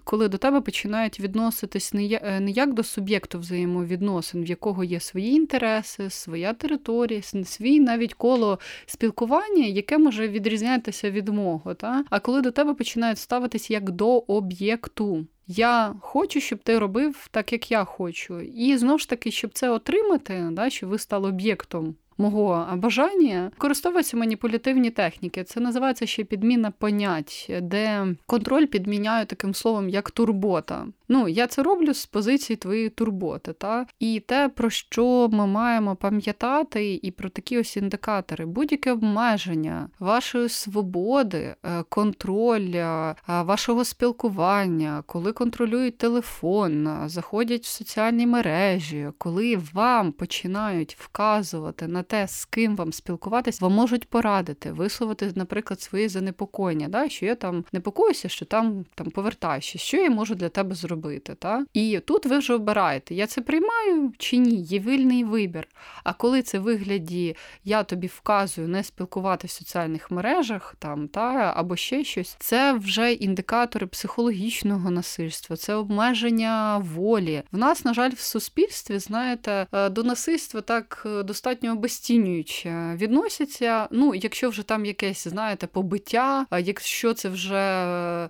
[0.03, 5.33] коли до тебе починають відноситись е, не як до суб'єкту взаємовідносин, в якого є свої
[5.33, 11.73] інтереси, своя територія, свій навіть коло спілкування, яке може відрізнятися від мого.
[11.73, 12.03] Та?
[12.09, 15.25] А коли до тебе починають ставитись як до об'єкту.
[15.47, 18.41] Я хочу, щоб ти робив так, як я хочу.
[18.41, 24.17] І знову ж таки, щоб це отримати, да, щоб ви стали об'єктом мого бажання, користовуються
[24.17, 25.43] маніпулятивні техніки.
[25.43, 30.85] Це називається ще підміна понять, де контроль підміняю таким словом, як турбота.
[31.11, 33.53] Ну, я це роблю з позиції твоєї турботи.
[33.53, 33.85] Та?
[33.99, 40.49] І те, про що ми маємо пам'ятати, і про такі ось індикатори, будь-яке обмеження вашої
[40.49, 50.11] свободи, е, контроль е, вашого спілкування, коли контролюють телефон, заходять в соціальні мережі, коли вам
[50.11, 56.87] починають вказувати на те, з ким вам спілкуватись, вам можуть порадити, висловити, наприклад, свої занепокоєння,
[56.87, 57.09] да?
[57.09, 60.98] що я там непокоюся, що там там повертаюся, що я можу для тебе зробити.
[61.35, 61.65] Та?
[61.73, 65.67] І тут ви вже обираєте, я це приймаю чи ні, є вільний вибір.
[66.03, 71.75] А коли це вигляді я тобі вказую не спілкувати в соціальних мережах там та або
[71.75, 77.43] ще щось, це вже індикатори психологічного насильства, це обмеження волі.
[77.51, 83.87] В нас, на жаль, в суспільстві, знаєте, е, до насильства так е, достатньо обесцінююче відносяться.
[83.91, 87.59] Ну, якщо вже там якесь, знаєте, побиття, якщо це вже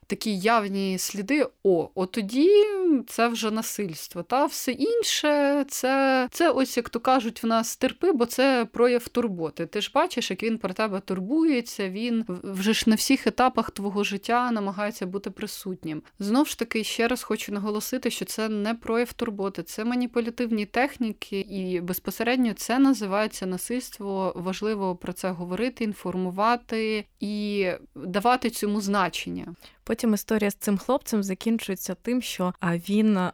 [0.08, 2.59] такі явні сліди, о, от тоді
[3.08, 4.24] це вже насильство.
[4.24, 9.08] Та все інше, це це ось як то кажуть, в нас терпи, бо це прояв
[9.08, 9.66] турботи.
[9.66, 11.90] Ти ж бачиш, як він про тебе турбується.
[11.90, 16.02] Він вже ж на всіх етапах твого життя намагається бути присутнім.
[16.20, 21.40] Знов ж таки, ще раз хочу наголосити, що це не прояв турботи, це маніпулятивні техніки,
[21.40, 24.34] і безпосередньо це називається насильство.
[24.36, 29.56] Важливо про це говорити, інформувати і давати цьому значення.
[29.90, 33.32] Потім історія з цим хлопцем закінчується тим, що він е,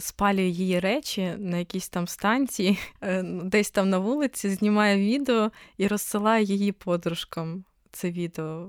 [0.00, 5.86] спалює її речі на якійсь там станції, е, десь там на вулиці, знімає відео і
[5.86, 7.64] розсилає її подружкам.
[7.92, 8.68] Це відео.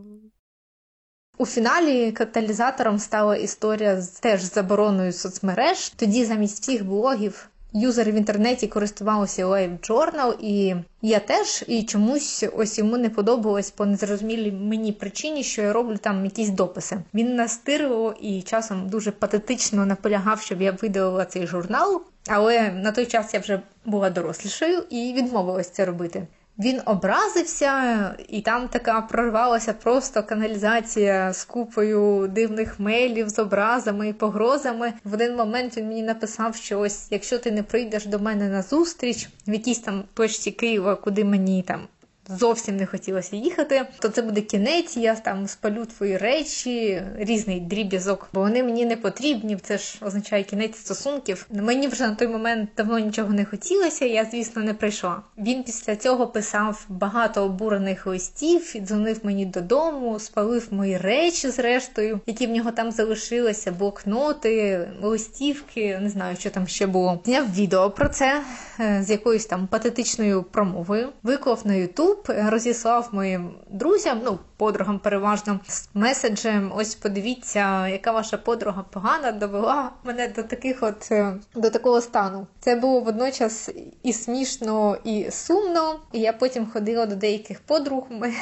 [1.38, 5.89] У фіналі каталізатором стала історія з теж забороною соцмереж.
[5.89, 12.45] Тоді замість всіх блогів юзери в інтернеті користувалися Live Journal, і я теж і чомусь
[12.57, 16.97] ось йому не подобалось по незрозумілій мені причині, що я роблю там якісь дописи.
[17.13, 22.01] Він настирливо і часом дуже патетично наполягав, щоб я видалила цей журнал.
[22.27, 26.27] Але на той час я вже була дорослішою і відмовилась це робити.
[26.60, 34.13] Він образився, і там така прорвалася просто каналізація з купою дивних мейлів з образами і
[34.13, 34.94] погрозами.
[35.04, 38.62] В один момент він мені написав, що ось якщо ти не прийдеш до мене на
[38.62, 41.88] зустріч в якійсь там точці Києва, куди мені там
[42.29, 48.29] зовсім не хотілося їхати, то це буде кінець, я там спалю твої речі, різний дріб'язок,
[48.33, 49.57] бо вони мені не потрібні.
[49.63, 51.45] Це ж означає кінець стосунків.
[51.51, 55.21] Мені вже на той момент давно нічого не хотілося, я, звісно, не прийшла.
[55.38, 62.47] Він після цього писав багато обурених листів, дзвонив мені додому, спалив мої речі, зрештою, які
[62.47, 67.19] в нього там залишилися, блокноти, листівки, не знаю, що там ще було.
[67.25, 68.41] Зняв відео про це
[68.79, 72.14] е, з якоюсь там патетичною промовою, виклав на Ютуб.
[72.15, 76.71] YouTube розіслав моїм друзям, ну, подругам переважно, з меседжем.
[76.75, 82.47] Ось подивіться, яка ваша подруга погана довела мене до таких от е, до такого стану.
[82.60, 83.69] Це було водночас
[84.04, 85.99] і смішно, і сумно.
[86.12, 88.04] І я потім ходила до деяких подруг.
[88.10, 88.34] Ми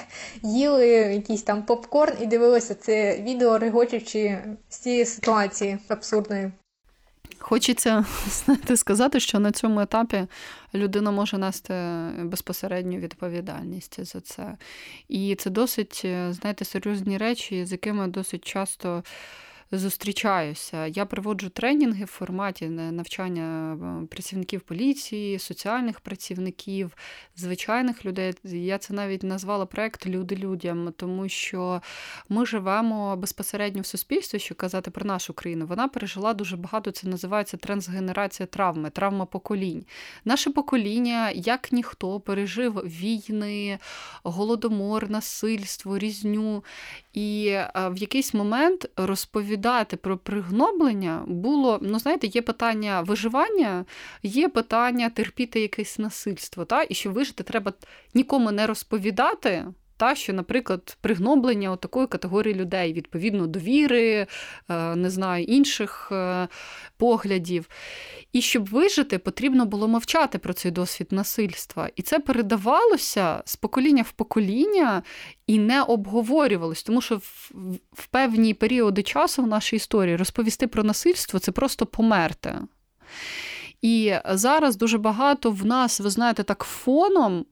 [0.41, 6.51] їли якийсь там попкорн і дивилися це відео, регочучи з цієї ситуації абсурдної.
[7.45, 10.27] Хочеться знаєте, сказати, що на цьому етапі
[10.73, 11.73] людина може нести
[12.23, 14.57] безпосередню відповідальність за це.
[15.09, 19.03] І це досить, знаєте, серйозні речі, з якими досить часто
[19.77, 20.85] зустрічаюся.
[20.87, 26.97] Я проводжу тренінги в форматі навчання е, працівників поліції, соціальних працівників,
[27.35, 28.33] звичайних людей.
[28.43, 31.81] Я це навіть назвала проект Люди людям, тому що
[32.29, 35.65] ми живемо безпосередньо в суспільстві, що казати про нашу країну.
[35.65, 36.91] Вона пережила дуже багато.
[36.91, 39.85] Це називається трансгенерація травми, травма поколінь.
[40.25, 43.79] Наше покоління, як ніхто, пережив війни,
[44.23, 46.63] голодомор, насильство, різню.
[47.13, 53.85] І е, в якийсь момент розповідати про пригноблення було, ну знаєте, є питання виживання,
[54.23, 56.65] є питання терпіти якесь насильство.
[56.65, 56.85] Та?
[56.89, 57.73] І щоб вижити, треба
[58.13, 59.65] нікому не розповідати.
[59.97, 64.27] Та, що, наприклад, пригноблення такої категорії людей, відповідно довіри,
[64.69, 66.47] е, не знаю, інших е,
[66.97, 67.69] поглядів.
[68.33, 71.89] І щоб вижити, потрібно було мовчати про цей досвід насильства.
[71.95, 75.03] І це передавалося з покоління в покоління
[75.47, 77.51] і не обговорювалось, тому що в,
[77.93, 82.55] в певні періоди часу в нашій історії розповісти про насильство це просто померти.
[83.81, 87.45] І зараз дуже багато в нас, ви знаєте, так фоном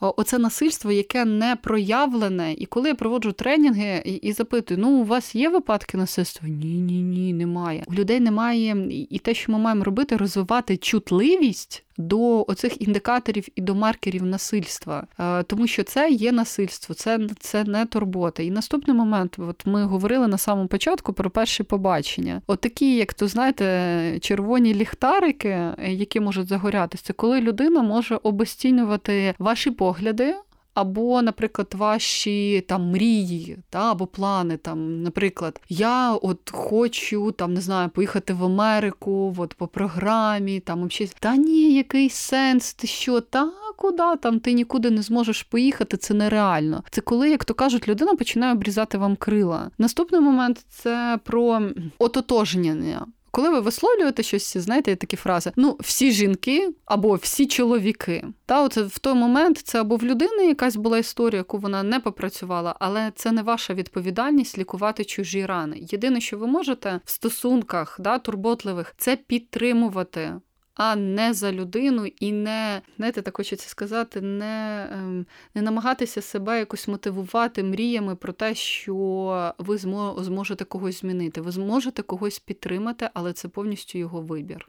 [0.00, 2.52] оце насильство, яке не проявлене.
[2.52, 6.48] І коли я проводжу тренінги і, і запитую, ну у вас є випадки насильства?
[6.48, 7.84] Ні, ні, ні, немає.
[7.86, 13.60] У людей немає і те, що ми маємо робити, розвивати чутливість до оцих індикаторів і
[13.60, 18.42] до маркерів насильства, е, тому що це є насильство, це це не турбота.
[18.42, 22.42] І наступний момент, от ми говорили на самому початку про перші побачення.
[22.46, 25.58] От як то знаєте, червоні ліхтарики,
[25.88, 30.34] які можуть загорятися, коли людина може обесцінювати ваші погляди
[30.74, 34.56] або, наприклад, ваші там мрії та, або плани.
[34.56, 40.88] Там, Наприклад, я от хочу там, не знаю, поїхати в Америку от по програмі, там
[40.88, 45.96] взагалі, та ні, який сенс, ти що, та куди там ти нікуди не зможеш поїхати,
[45.96, 46.84] це нереально.
[46.90, 49.70] Це коли, як то кажуть, людина починає обрізати вам крила.
[49.78, 51.62] Наступний момент це про
[51.98, 53.06] ототожнення.
[53.30, 58.24] Коли ви висловлюєте щось, знаєте, такі фрази: ну, всі жінки або всі чоловіки.
[58.46, 62.00] Та оце в той момент це або в людини якась була історія, яку вона не
[62.00, 65.76] попрацювала, але це не ваша відповідальність лікувати чужі рани.
[65.80, 70.32] Єдине, що ви можете в стосунках да, турботливих, це підтримувати
[70.74, 76.58] а не за людину і не, знаєте, так хочеться сказати, не ем, не намагатися себе
[76.58, 79.78] якось мотивувати мріями про те, що ви
[80.18, 81.40] зможете когось змінити.
[81.40, 84.68] Ви зможете когось підтримати, але це повністю його вибір.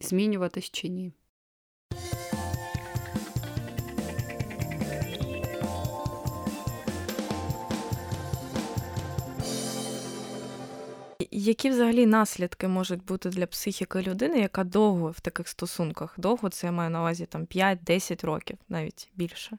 [0.00, 1.12] Змінюватись чи ні.
[11.30, 16.14] Які взагалі наслідки можуть бути для психіки людини, яка довго в таких стосунках?
[16.18, 19.58] Довго це я маю на увазі там 5-10 років, навіть більше.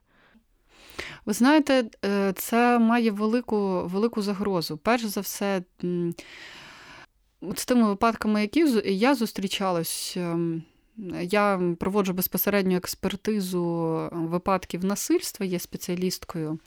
[1.26, 4.78] Ви знаєте, е, це має велику велику загрозу.
[4.78, 5.64] Перш за все,
[7.56, 10.64] з тими випадками, які я зустрічалась, ем,
[11.22, 13.64] я проводжу безпосередню експертизу
[14.12, 16.60] випадків насильства, є спеціалісткою.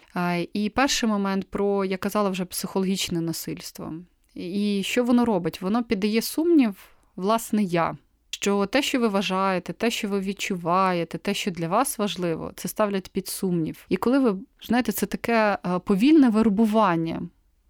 [0.52, 3.94] І перший момент про я казала вже психологічне насильство.
[4.34, 5.62] І що воно робить?
[5.62, 6.74] Воно піддає сумнів,
[7.16, 7.96] власне, я.
[8.30, 12.68] Що те, що ви вважаєте, те, що ви відчуваєте, те, що для вас важливо, це
[12.68, 13.86] ставлять під сумнів.
[13.88, 17.22] І коли ви знаєте, це таке е, повільне вербування.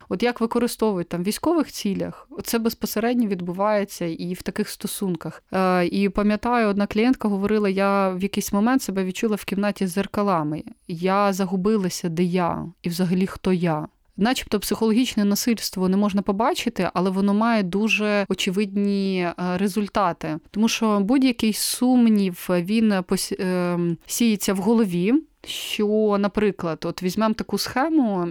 [0.08, 5.42] От як використовують там в військових цілях, це безпосередньо відбувається і в таких стосунках.
[5.52, 9.90] Е, І пам'ятаю, одна клієнтка говорила: я в якийсь момент себе відчула в кімнаті з
[9.90, 10.62] зеркалами.
[10.88, 17.10] Я загубилася, де я, і взагалі хто я начебто психологічне насильство не можна побачити, але
[17.10, 25.14] воно має дуже очевидні е, результати, тому що будь-який сумнів він е, сіється в голові.
[25.46, 28.28] Що, наприклад, от візьмемо таку схему,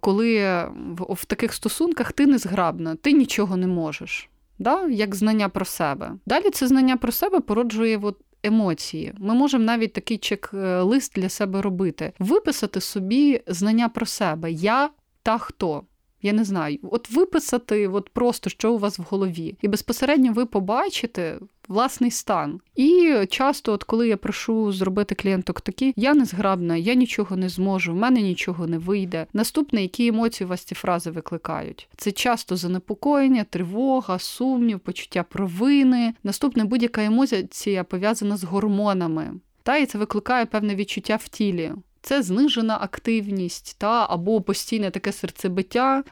[0.00, 0.64] коли
[1.08, 4.84] в таких стосунках ти не зграбна, ти нічого не можеш, да?
[4.84, 6.12] як знання про себе.
[6.26, 9.12] Далі це знання про себе породжує от емоції.
[9.18, 14.52] Ми можемо навіть такий чек-лист для себе робити, виписати собі знання про себе.
[14.52, 14.90] Я
[15.22, 15.82] та хто.
[16.22, 20.46] Я не знаю, от виписати от просто, що у вас в голові, і безпосередньо ви
[20.46, 21.38] побачите
[21.68, 22.60] власний стан.
[22.74, 27.48] І часто, от коли я прошу зробити клієнток такі, я не зграбна, я нічого не
[27.48, 29.26] зможу, в мене нічого не вийде.
[29.32, 31.88] Наступне, які емоції у вас ці фрази викликають?
[31.96, 36.14] Це часто занепокоєння, тривога, сумнів, почуття провини.
[36.24, 39.32] Наступне будь-яка емоція пов'язана з гормонами.
[39.62, 41.72] Та і це викликає певне відчуття в тілі
[42.06, 46.04] це знижена активність та або постійне таке серцебиття.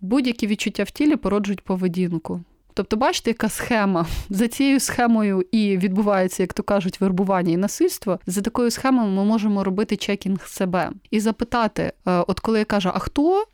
[0.00, 2.44] Будь-які відчуття в тілі породжують поведінку.
[2.74, 8.18] Тобто, бачите, яка схема за цією схемою і відбувається, як то кажуть, вербування і насильство.
[8.26, 11.92] За такою схемою ми можемо робити чекінг себе і запитати: е,
[12.26, 13.44] от коли я кажу, а хто?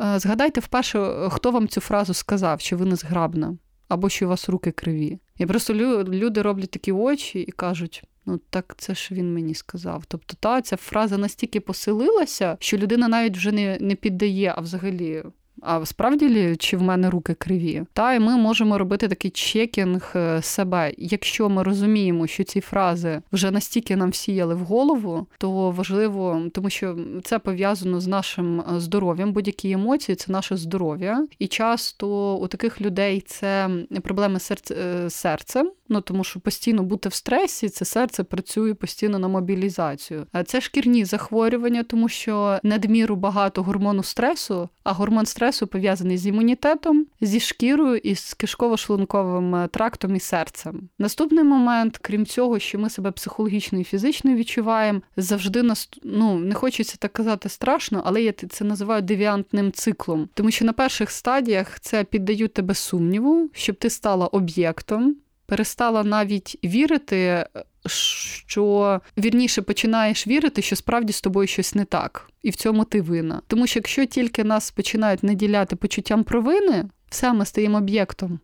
[0.00, 3.56] Е, згадайте вперше, хто вам цю фразу сказав, що ви не зграбна,
[3.88, 5.18] або що у вас руки криві.
[5.36, 5.74] І просто
[6.04, 10.04] люди роблять такі очі і кажуть: Ну, так це ж він мені сказав.
[10.08, 15.22] Тобто, та ця фраза настільки посилилася, що людина навіть вже не, не піддає, а взагалі
[15.64, 17.82] а справді лі, чи в мене руки криві?
[17.92, 20.92] Та і ми можемо робити такий checking е, себе.
[20.98, 26.70] Якщо ми розуміємо, що ці фрази вже настільки нам всіяли в голову, то важливо, тому
[26.70, 29.32] що це пов'язано з нашим е, здоров'ям.
[29.32, 33.70] Будь-які емоції це наше здоров'я, і часто у таких людей це
[34.02, 35.70] проблеми з е, серцем.
[35.88, 40.26] Ну тому що постійно бути в стресі, це серце працює постійно на мобілізацію.
[40.46, 46.26] Це шкірні захворювання, тому що надміру багато гормону стресу, а гормон стресу стресу пов'язаний з
[46.26, 50.88] імунітетом, зі шкірою і з кишково-шлунковим е, трактом і серцем.
[50.98, 56.54] Наступний момент, крім цього, що ми себе психологічно і фізично відчуваємо, завжди нас ну не
[56.54, 61.80] хочеться так казати страшно, але я це називаю девіантним циклом, тому що на перших стадіях
[61.80, 65.16] це піддають тебе сумніву, щоб ти стала об'єктом.
[65.46, 67.46] Перестала навіть вірити
[67.86, 73.00] що вірніше починаєш вірити, що справді з тобою щось не так, і в цьому ти
[73.00, 73.40] вина.
[73.46, 78.40] Тому що якщо тільки нас починають наділяти почуттям провини, все ми стаємо об'єктом.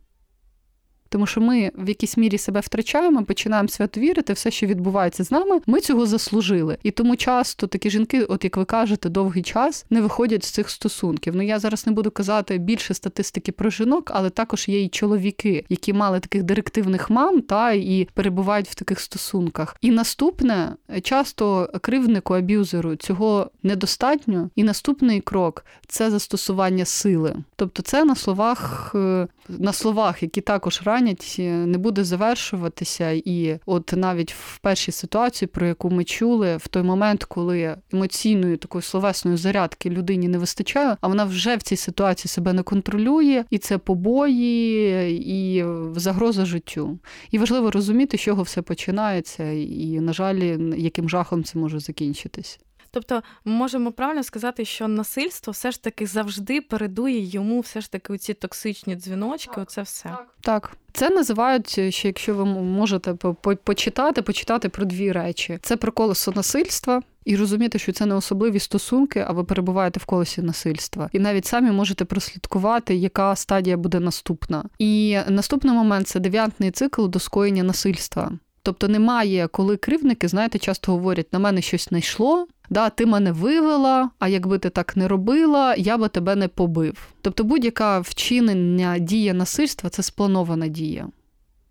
[1.10, 5.30] Тому що ми в якійсь мірі себе втрачаємо, починаємо свято вірити, все, що відбувається з
[5.30, 6.78] нами, ми цього заслужили.
[6.82, 10.70] І тому часто такі жінки, от як ви кажете, довгий час не виходять з цих
[10.70, 11.36] стосунків.
[11.36, 15.64] Ну я зараз не буду казати більше статистики про жінок, але також є і чоловіки,
[15.68, 19.76] які мали таких директивних мам, та і перебувають в таких стосунках.
[19.80, 24.50] І наступне часто кривднику аб'юзеру цього недостатньо.
[24.56, 27.36] І наступний крок це застосування сили.
[27.56, 30.99] Тобто, це на словах, е, на словах, які також ранять,
[31.38, 33.10] е, не буде завершуватися.
[33.10, 38.56] І от навіть в першій ситуації, про яку ми чули, в той момент, коли емоційної
[38.56, 43.44] такої словесної зарядки людині не вистачає, а вона вже в цій ситуації себе не контролює,
[43.50, 44.80] і це побої,
[45.26, 45.64] і
[45.96, 46.98] загроза життю.
[47.30, 52.60] І важливо розуміти, з чого все починається, і, на жаль, яким жахом це може закінчитись.
[52.90, 57.92] Тобто ми можемо правильно сказати, що насильство все ж таки завжди передує йому все ж
[57.92, 59.54] таки ці токсичні дзвіночки.
[59.54, 60.34] Так, оце все так.
[60.40, 60.76] так.
[60.92, 63.14] Це називають ще, якщо ви можете
[63.64, 67.02] почитати, почитати про дві речі: це про колесо насильства.
[67.24, 71.46] І розуміти, що це не особливі стосунки, а ви перебуваєте в колесі насильства, і навіть
[71.46, 74.64] самі можете прослідкувати, яка стадія буде наступна.
[74.78, 78.32] І наступний момент це дев'ятний цикл до скоєння насильства.
[78.62, 84.10] Тобто немає, коли кривники, знаєте, часто говорять, на мене щось знайшло, да, ти мене вивела,
[84.18, 87.08] а якби ти так не робила, я би тебе не побив.
[87.22, 91.08] Тобто будь-яка вчинення дія насильства це спланована дія.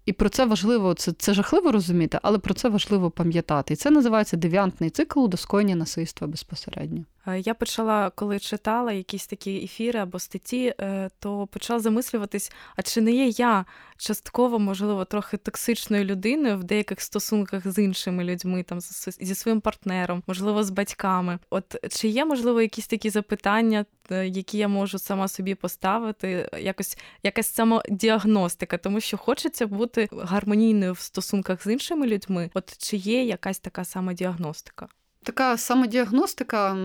[0.06, 3.74] І про це важливо, це це жахливо розуміти, але про це важливо пам'ятати.
[3.74, 7.06] І це називається девіантний цикл до скоєння насильства безпосередньо.
[7.30, 12.82] Е, я почала, коли читала якісь такі ефіри або статті, е, то почала замислюватись, а
[12.82, 13.66] чи не є я
[13.98, 20.24] частково, можливо, трохи токсичною людиною в деяких стосунках з іншими людьми, там зі своїм партнером,
[20.28, 21.40] можливо, з батьками.
[21.50, 26.98] От чи є, можливо, якісь такі запитання, е, які я можу сама собі поставити, якось
[27.24, 32.50] якась самодіагностика, тому що хочеться бути гармонійною в стосунках з іншими людьми.
[32.54, 34.88] От чи є якась така самодіагностика?
[35.24, 36.78] Така самодіагностика,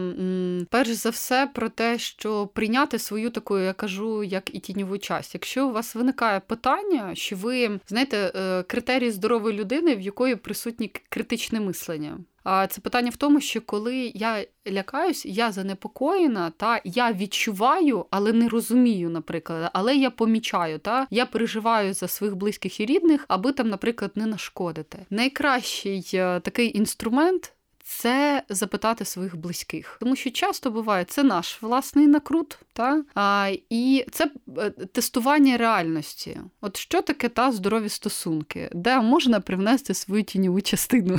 [0.71, 5.35] перш за все, про те, що прийняти свою таку, я кажу, як і тіньову часть.
[5.35, 10.91] Якщо у вас виникає питання, що ви знаєте е, критерії здорової людини, в якої присутні
[11.09, 12.19] критичне мислення.
[12.45, 18.33] А це питання в тому, що коли я лякаюсь, я занепокоєна, та я відчуваю, але
[18.33, 23.53] не розумію, наприклад, але я помічаю, та я переживаю за своїх близьких і рідних, аби
[23.53, 24.99] там, наприклад, не нашкодити.
[25.11, 27.53] Найкращий е, такий інструмент
[27.87, 33.05] це запитати своїх близьких, тому що часто буває це наш власний накрут, та?
[33.15, 36.41] А, і це е, тестування реальності.
[36.61, 41.19] От що таке та здорові стосунки, де можна привнести свою тіньову частину,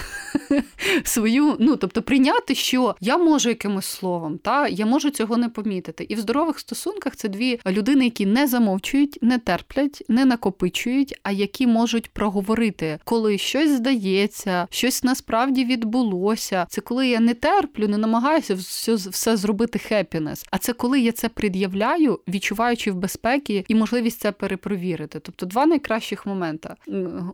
[1.04, 4.68] свою, ну тобто прийняти, що я можу якимось словом, та?
[4.68, 6.04] Я можу цього не помітити.
[6.04, 11.32] І в здорових стосунках це дві людини, які не замовчують, не терплять, не накопичують, а
[11.32, 16.68] які можуть проговорити, коли щось здається, щось насправді відбулося життя.
[16.70, 20.46] Це коли я не терплю, не намагаюся все все зробити хеппінес.
[20.52, 25.20] А це коли я це пред'являю, відчуваючи в безпеці і можливість це перепровірити.
[25.20, 26.70] Тобто два найкращих моменти.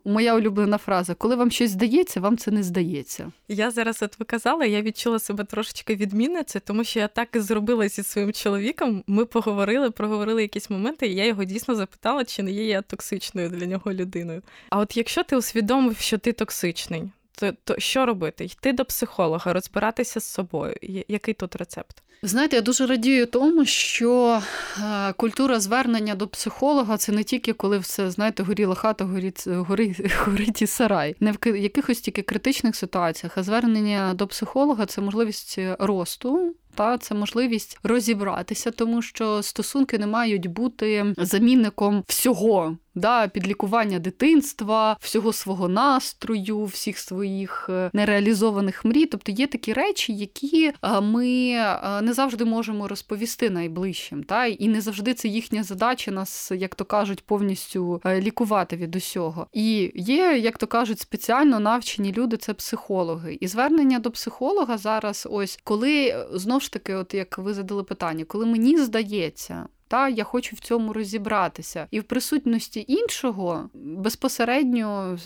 [0.06, 3.32] Моя улюблена фраза: коли вам щось здається, вам це не здається.
[3.48, 7.40] Я зараз от ви казала, я відчула себе трошечки відмінницею, тому що я так і
[7.40, 9.04] зробила зі своїм чоловіком.
[9.08, 13.50] Ми поговорили, проговорили якісь моменти, і я його дійсно запитала, чи не є я токсичною
[13.50, 14.42] для нього людиною.
[14.70, 17.04] А от якщо ти усвідомив, що ти токсичний
[17.42, 18.46] то, то що робити?
[18.46, 20.76] Йти до психолога, розбиратися з собою.
[21.08, 22.04] Який тут рецепт?
[22.24, 24.42] Знаєте, я дуже радію тому, що
[24.78, 30.14] е, культура звернення до психолога це не тільки коли все знаєте, горіла хата, горить, горить,
[30.26, 35.60] горить і сарай, не в якихось тільки критичних ситуаціях, а звернення до психолога це можливість
[35.80, 36.56] росту.
[36.76, 44.98] Та це можливість розібратися, тому що стосунки не мають бути замінником всього да, підлікування дитинства,
[45.00, 49.06] всього свого настрою, всіх своїх е, нереалізованих мрій.
[49.06, 54.24] Тобто є такі речі, які е, ми е, не завжди можемо розповісти найближчим.
[54.24, 54.46] Та?
[54.46, 59.48] І не завжди це їхня задача нас, як то кажуть, повністю лікувати від усього.
[59.54, 63.38] І є, як то кажуть, спеціально навчені люди це психологи.
[63.42, 68.26] І звернення до психолога зараз, ось коли знову ж таки, от як ви задали питання,
[68.26, 69.68] коли мені здається.
[69.88, 75.18] Та я хочу в цьому розібратися, і в присутності іншого безпосередньо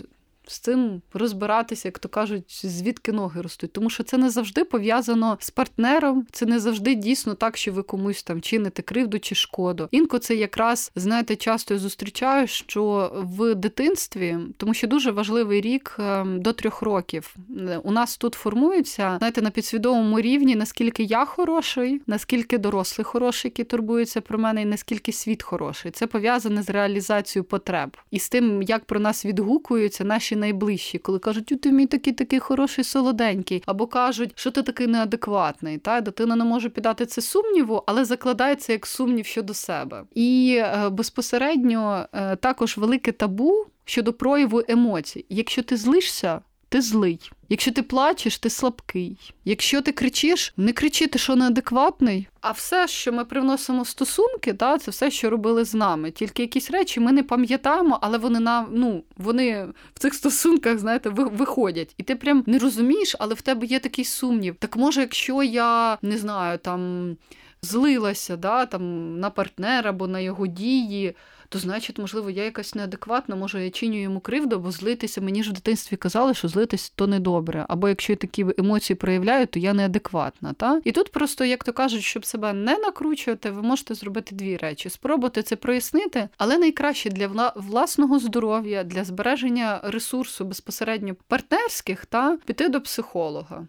[0.47, 3.73] з цим розбиратися, як то кажуть, звідки ноги ростуть.
[3.73, 7.83] Тому що це не завжди пов'язано з партнером, це не завжди дійсно так, що ви
[7.83, 9.87] комусь там чините кривду чи шкоду.
[9.91, 15.95] Інко це якраз знаєте, часто я зустрічаю, що в дитинстві, тому що дуже важливий рік
[15.99, 17.35] ем, до трьох років.
[17.83, 23.63] У нас тут формується, знаєте, на підсвідомому рівні, наскільки я хороший, наскільки дорослий хороший, які
[23.63, 25.91] турбуються про мене, і наскільки світ хороший.
[25.91, 31.19] Це пов'язане з реалізацією потреб і з тим, як про нас відгукуються наші найближчі, коли
[31.19, 35.77] кажуть, у ти мій такий такий хороший, солоденький, або кажуть, що ти такий неадекватний.
[35.77, 40.03] Та дитина не може піддати це сумніву, але закладається як сумнів щодо себе.
[40.15, 45.25] І е, безпосередньо е, також велике табу щодо прояву емоцій.
[45.29, 46.41] Якщо ти злишся,
[46.75, 47.31] ти злий.
[47.49, 49.33] Якщо ти плачеш, ти слабкий.
[49.45, 52.27] Якщо ти кричиш, не кричи, ти що неадекватний.
[52.41, 56.11] А все, що ми привносимо в стосунки, да, це все, що робили з нами.
[56.11, 61.09] Тільки якісь речі ми не пам'ятаємо, але вони на ну вони в цих стосунках, знаєте,
[61.09, 61.93] виходять.
[61.97, 64.55] І ти прям не розумієш, але в тебе є такий сумнів.
[64.59, 67.17] Так може, якщо я не знаю, там
[67.61, 71.15] злилася да, там, на партнера або на його дії
[71.55, 75.21] то значить, можливо, я якась неадекватна, може, я чиню йому кривду, бо злитися.
[75.21, 77.65] Мені ж в дитинстві казали, що злитись то недобре.
[77.67, 80.53] Або якщо я такі емоції проявляю, то я неадекватна.
[80.53, 80.81] Та?
[80.83, 84.89] І тут просто, як то кажуть, щоб себе не накручувати, ви можете зробити дві речі:
[84.89, 92.69] спробувати це прояснити, але найкраще для власного здоров'я, для збереження ресурсу безпосередньо партнерських та піти
[92.69, 93.67] до психолога.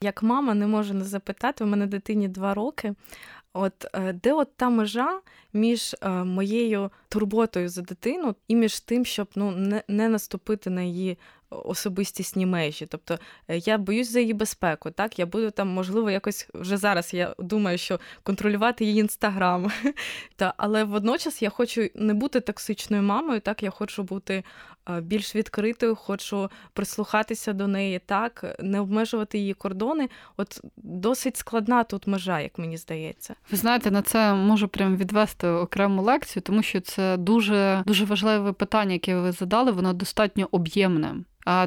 [0.00, 2.94] Як мама не можу не запитати, у мене дитині два роки.
[3.58, 5.20] От е, де от та межа
[5.52, 10.82] між е, моєю турботою за дитину і між тим, щоб ну не, не наступити на
[10.82, 11.18] її
[11.50, 12.86] особистісні межі.
[12.86, 14.90] Тобто е, я боюсь за її безпеку.
[14.90, 17.14] Так, я буду там, можливо, якось вже зараз.
[17.14, 19.72] Я думаю, що контролювати її інстаграм.
[20.36, 24.44] Та, Але водночас я хочу не бути токсичною мамою, так я хочу бути
[25.02, 30.08] більш відкритою, хочу прислухатися до неї, так, не обмежувати її кордони.
[30.36, 33.34] От досить складна тут межа, як мені здається.
[33.50, 38.52] Ви знаєте, на це можу прям відвести окрему лекцію, тому що це дуже дуже важливе
[38.52, 41.14] питання, яке ви задали, воно достатньо об'ємне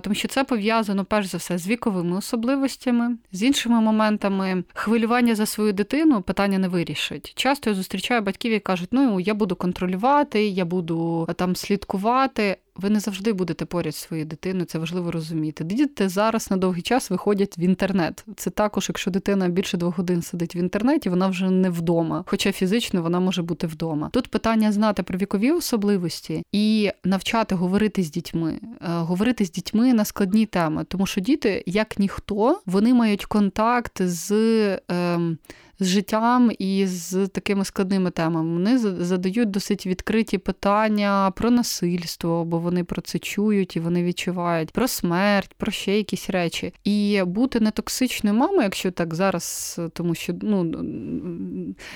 [0.02, 4.64] тому що це пов'язано перш за все з віковими особливостями, з іншими моментами.
[4.74, 7.34] Хвилювання за свою дитину питання не вирішить.
[7.36, 12.90] Часто я зустрічаю батьків, які кажуть, ну я буду контролювати, я буду там слідкувати ви
[12.90, 15.64] не завжди будете поряд з своєю дитиною, це важливо розуміти.
[15.64, 18.26] Діти зараз на довгий час виходять в інтернет.
[18.36, 22.52] Це також, якщо дитина більше двох годин сидить в інтернеті, вона вже не вдома, хоча
[22.52, 24.10] фізично вона може бути вдома.
[24.14, 29.94] Тут питання знати про вікові особливості і навчати говорити з дітьми, е, говорити з дітьми
[29.94, 34.32] на складні теми, тому що діти, як ніхто, вони мають контакт з.
[34.92, 35.20] Е,
[35.82, 38.54] з життям і з такими складними темами.
[38.54, 44.72] Вони задають досить відкриті питання про насильство, бо вони про це чують і вони відчувають
[44.72, 46.74] про смерть, про ще якісь речі.
[46.84, 50.86] І бути нетоксичною мамою, якщо так зараз, тому що ну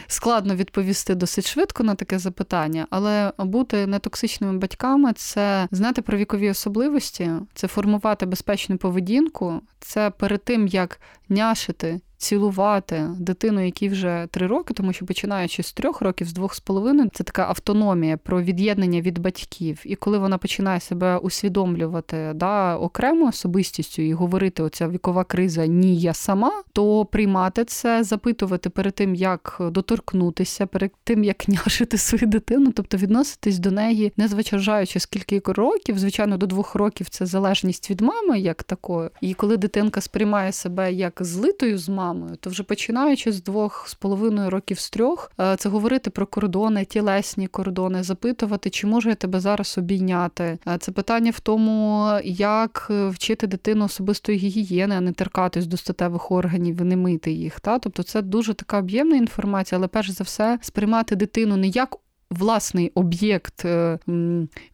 [0.08, 6.50] складно відповісти досить швидко на таке запитання, але бути нетоксичними батьками це знати про вікові
[6.50, 14.48] особливості, це формувати безпечну поведінку, це перед тим як няшити цілувати дитину, якій вже три
[14.48, 18.42] роки, тому що починаючи з трьох років, з двох з половиною, це така автономія про
[18.42, 19.82] від'єднання від батьків.
[19.84, 26.00] І коли вона починає себе усвідомлювати да, окремо особистістю і говорити оця вікова криза ні,
[26.00, 32.28] я сама, то приймати це, запитувати перед тим, як доторкнутися, перед тим як няшити свою
[32.28, 37.90] дитину, тобто відноситись до неї, не зважаючи скільки років, звичайно, до двох років це залежність
[37.90, 39.10] від мами, як такої.
[39.22, 43.86] І коли дитинка сприймає себе як злитою з мамою, мамою, то вже починаючи з двох
[43.88, 49.10] з половиною років з трьох, е, це говорити про кордони, тілесні кордони, запитувати, чи можу
[49.10, 50.58] я тебе зараз обійняти.
[50.68, 56.32] Е, це питання в тому, як вчити дитину особистої гігієни, а не теркатись до статевих
[56.32, 57.60] органів і не мити їх.
[57.60, 57.80] Та?
[57.80, 61.98] Тобто це дуже така об'ємна інформація, але перш за все сприймати дитину не як
[62.30, 64.00] власний об'єкт е,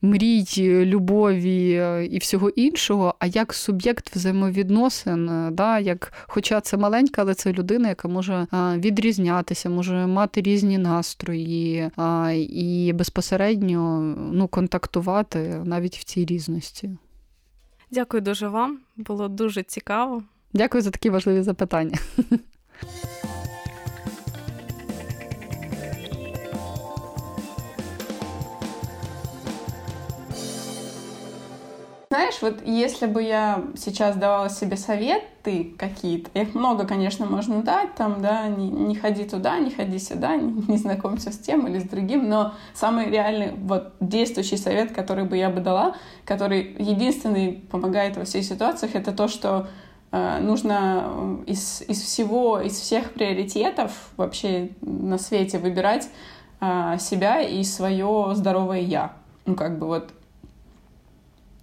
[0.02, 0.46] мрій,
[0.86, 7.22] любові е, і всього іншого, а як суб'єкт взаємовідносин, е, да, як, хоча це маленька,
[7.22, 11.90] але це людина, яка може відрізнятися, може мати різні настрої
[12.50, 14.02] і безпосередньо
[14.34, 16.90] ну, контактувати навіть в цій різності.
[17.92, 20.24] Дякую дуже вам, було дуже цікаво.
[20.54, 21.98] Дякую за такі важливі запитання.
[32.12, 37.96] Знаешь, вот если бы я сейчас давала себе советы какие-то, их много, конечно, можно дать,
[37.96, 41.80] там, да, не, не ходи туда, не ходи сюда, не, не знакомься с тем или
[41.80, 45.96] с другим, но самый реальный, вот, действующий совет, который бы я бы дала,
[46.26, 49.70] который единственный помогает во всех ситуациях, это то, что
[50.12, 56.10] э, нужно из, из всего, из всех приоритетов вообще на свете выбирать
[56.60, 59.14] э, себя и свое здоровое я.
[59.46, 60.12] Ну, как бы вот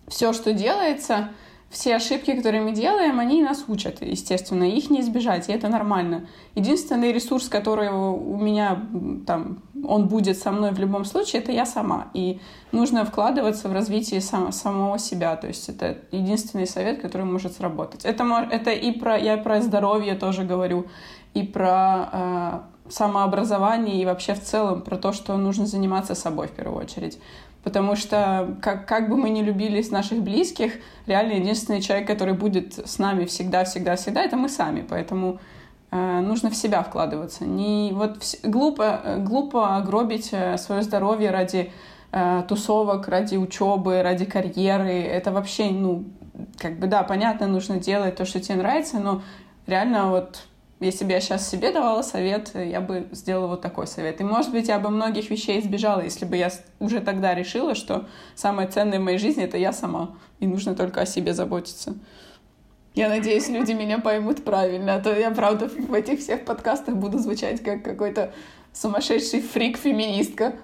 [0.08, 1.30] все, что делается,
[1.70, 6.26] все ошибки, которые мы делаем, они нас учат, естественно, их не избежать, и это нормально.
[6.54, 8.86] Единственный ресурс, который у меня
[9.26, 12.08] там, он будет со мной в любом случае, это я сама.
[12.14, 12.40] И
[12.72, 15.36] нужно вкладываться в развитие сам, самого себя.
[15.36, 18.06] То есть это единственный совет, который может сработать.
[18.06, 20.86] Это, это и про, я про здоровье тоже говорю,
[21.34, 26.52] и про э, самообразование, и вообще в целом про то, что нужно заниматься собой в
[26.52, 27.18] первую очередь.
[27.64, 30.74] Потому что как, как бы мы ни любили наших близких,
[31.06, 34.86] реально единственный человек, который будет с нами всегда, всегда, всегда, это мы сами.
[34.88, 35.40] Поэтому
[35.90, 37.44] э, нужно в себя вкладываться.
[37.44, 41.72] Не, вот в, глупо, глупо гробить э, свое здоровье ради
[42.12, 45.02] э, тусовок, ради учебы, ради карьеры.
[45.02, 46.04] Это вообще, ну,
[46.58, 49.22] как бы, да, понятно, нужно делать то, что тебе нравится, но
[49.66, 50.44] реально вот
[50.80, 54.20] если бы я сейчас себе давала совет, я бы сделала вот такой совет.
[54.20, 58.06] И, может быть, я бы многих вещей избежала, если бы я уже тогда решила, что
[58.34, 61.96] самое ценное в моей жизни— это я сама, и нужно только о себе заботиться.
[62.94, 67.18] Я надеюсь, люди меня поймут правильно, а то я, правда, в этих всех подкастах буду
[67.18, 68.32] звучать как какой-то
[68.72, 70.54] сумасшедший фрик-феминистка.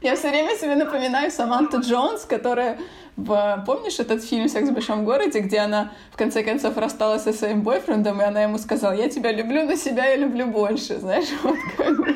[0.00, 2.78] Я все время себе напоминаю Саманту Джонс, которая
[3.16, 3.64] в...
[3.66, 7.62] Помнишь этот фильм «Секс в большом городе», где она в конце концов рассталась со своим
[7.62, 11.56] бойфрендом, и она ему сказала, я тебя люблю, но себя я люблю больше, знаешь, вот
[11.76, 12.14] как бы.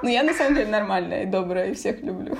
[0.00, 2.36] Ну, я на самом деле нормальная и добрая, и всех люблю.